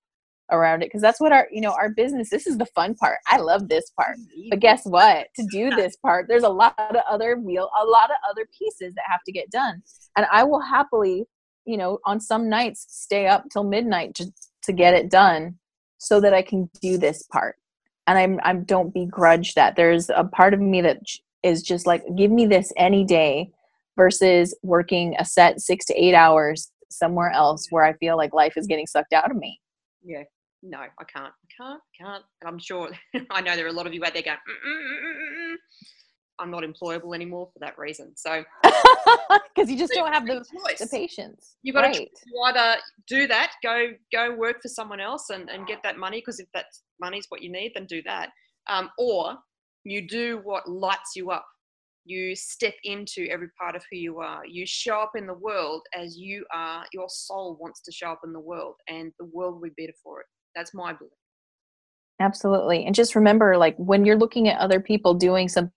[0.51, 3.19] around it because that's what our you know our business this is the fun part.
[3.27, 4.17] I love this part.
[4.51, 5.29] But guess what?
[5.37, 8.95] To do this part there's a lot of other wheel a lot of other pieces
[8.95, 9.83] that have to get done.
[10.17, 11.27] And i will happily
[11.65, 15.59] you know on some nights stay up till midnight just to get it done
[15.99, 17.57] so that i can do this part.
[18.07, 19.77] And i'm i don't begrudge that.
[19.77, 21.01] There's a part of me that
[21.43, 23.51] is just like give me this any day
[23.97, 28.57] versus working a set six to eight hours somewhere else where i feel like life
[28.57, 29.61] is getting sucked out of me.
[30.03, 30.23] Yeah
[30.63, 32.25] no, I can't, I can't, I can't.
[32.41, 32.91] And I'm sure,
[33.31, 35.55] I know there are a lot of you out there going, Mm-mm-mm-mm.
[36.41, 38.13] I'm not employable anymore for that reason.
[38.17, 40.45] So, because you just don't have the,
[40.79, 41.57] the patience.
[41.63, 41.95] You've got right.
[41.95, 42.09] to
[42.47, 46.39] either do that, go go work for someone else and, and get that money, because
[46.39, 46.67] if that
[47.01, 48.31] money is what you need, then do that.
[48.69, 49.37] Um, or
[49.85, 51.47] you do what lights you up
[52.05, 55.83] you step into every part of who you are you show up in the world
[55.95, 59.55] as you are your soul wants to show up in the world and the world
[59.55, 60.27] will be better for it
[60.59, 61.13] that's my belief.
[62.21, 62.85] Absolutely.
[62.85, 65.71] And just remember, like, when you're looking at other people doing something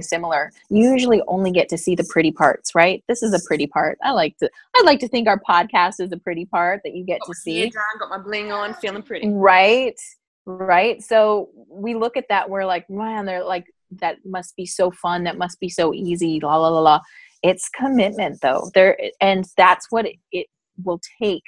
[0.00, 3.04] similar, you usually only get to see the pretty parts, right?
[3.06, 3.96] This is a pretty part.
[4.02, 7.04] I like to I like to think our podcast is a pretty part that you
[7.04, 7.70] get got to see.
[7.70, 9.28] Done, got my bling on, feeling pretty.
[9.28, 9.98] Right.
[10.46, 11.00] Right.
[11.00, 15.22] So we look at that, we're like, man, they're like, that must be so fun.
[15.24, 16.40] That must be so easy.
[16.40, 17.00] La la la la.
[17.44, 18.68] It's commitment though.
[18.74, 20.48] There and that's what it, it
[20.82, 21.44] will take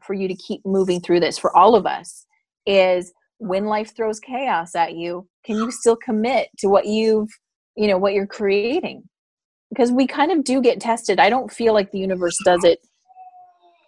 [0.00, 2.26] for you to keep moving through this for all of us
[2.68, 7.30] is when life throws chaos at you can you still commit to what you've
[7.76, 9.02] you know what you're creating?
[9.70, 11.20] Because we kind of do get tested.
[11.20, 12.80] I don't feel like the universe does it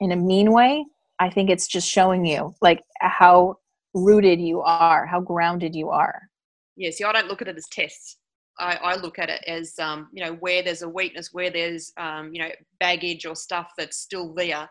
[0.01, 0.85] in a mean way.
[1.19, 3.57] I think it's just showing you like how
[3.93, 6.23] rooted you are how grounded you are.
[6.77, 8.17] Yeah see i don't look at it as tests.
[8.59, 11.93] I, I look at it as um, you know where there's a weakness, where there's
[11.97, 14.69] um, you know baggage or stuff that's still there.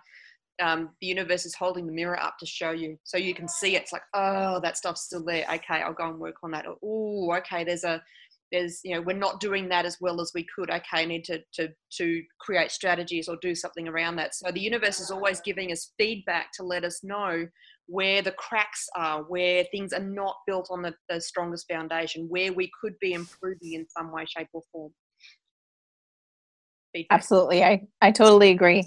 [0.59, 3.75] Um, the universe is holding the mirror up to show you, so you can see
[3.75, 5.45] it's like, oh, that stuff's still there.
[5.45, 6.65] Okay, I'll go and work on that.
[6.83, 8.01] Oh, okay, there's a
[8.51, 11.23] there's you know we're not doing that as well as we could okay i need
[11.23, 15.39] to to to create strategies or do something around that so the universe is always
[15.41, 17.47] giving us feedback to let us know
[17.87, 22.53] where the cracks are where things are not built on the, the strongest foundation where
[22.53, 24.91] we could be improving in some way shape or form
[26.93, 27.15] feedback.
[27.15, 28.83] absolutely i i totally agree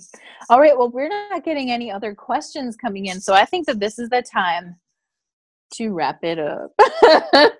[0.50, 3.80] all right well we're not getting any other questions coming in so i think that
[3.80, 4.76] this is the time
[5.72, 6.70] to wrap it up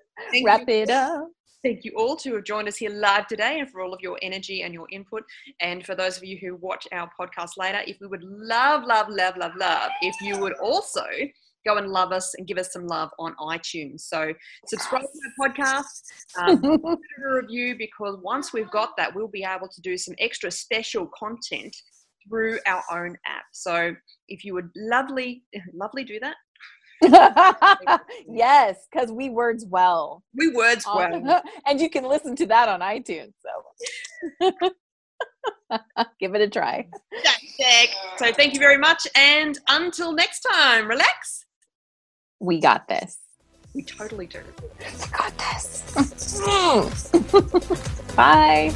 [0.44, 1.28] wrap it up
[1.62, 4.18] Thank you all to have joined us here live today and for all of your
[4.20, 5.22] energy and your input.
[5.60, 9.08] And for those of you who watch our podcast later, if we would love, love,
[9.08, 11.04] love, love, love, if you would also
[11.66, 14.02] go and love us and give us some love on iTunes.
[14.02, 14.32] So
[14.66, 16.02] subscribe to the podcast,
[16.38, 16.80] um,
[17.24, 21.08] a review because once we've got that, we'll be able to do some extra special
[21.16, 21.74] content
[22.28, 23.44] through our own app.
[23.52, 23.94] So
[24.28, 25.44] if you would lovely,
[25.74, 26.36] lovely do that,
[28.28, 30.22] yes, because we words well.
[30.34, 31.42] We words well.
[31.66, 33.32] and you can listen to that on iTunes.
[33.42, 34.60] So
[36.20, 36.86] give it a try.
[38.16, 39.06] So thank you very much.
[39.16, 41.41] And until next time, relax.
[42.42, 43.18] We got this.
[43.72, 44.40] We totally do.
[44.80, 44.86] We
[45.16, 45.82] got this.
[48.16, 48.70] Bye.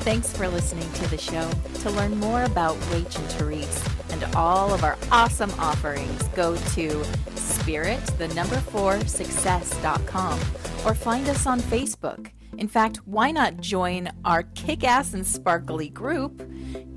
[0.00, 1.50] Thanks for listening to the show.
[1.82, 7.04] To learn more about Rach and Therese and all of our awesome offerings, go to
[7.36, 10.40] spirit, the number four, success.com
[10.86, 12.30] or find us on Facebook.
[12.56, 16.42] In fact, why not join our kick ass and sparkly group,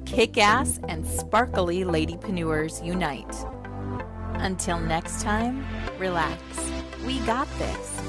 [0.06, 3.36] Kick Ass and Sparkly lady Ladypreneurs Unite.
[4.36, 5.66] Until next time,
[5.98, 6.42] relax.
[7.06, 8.02] We got this.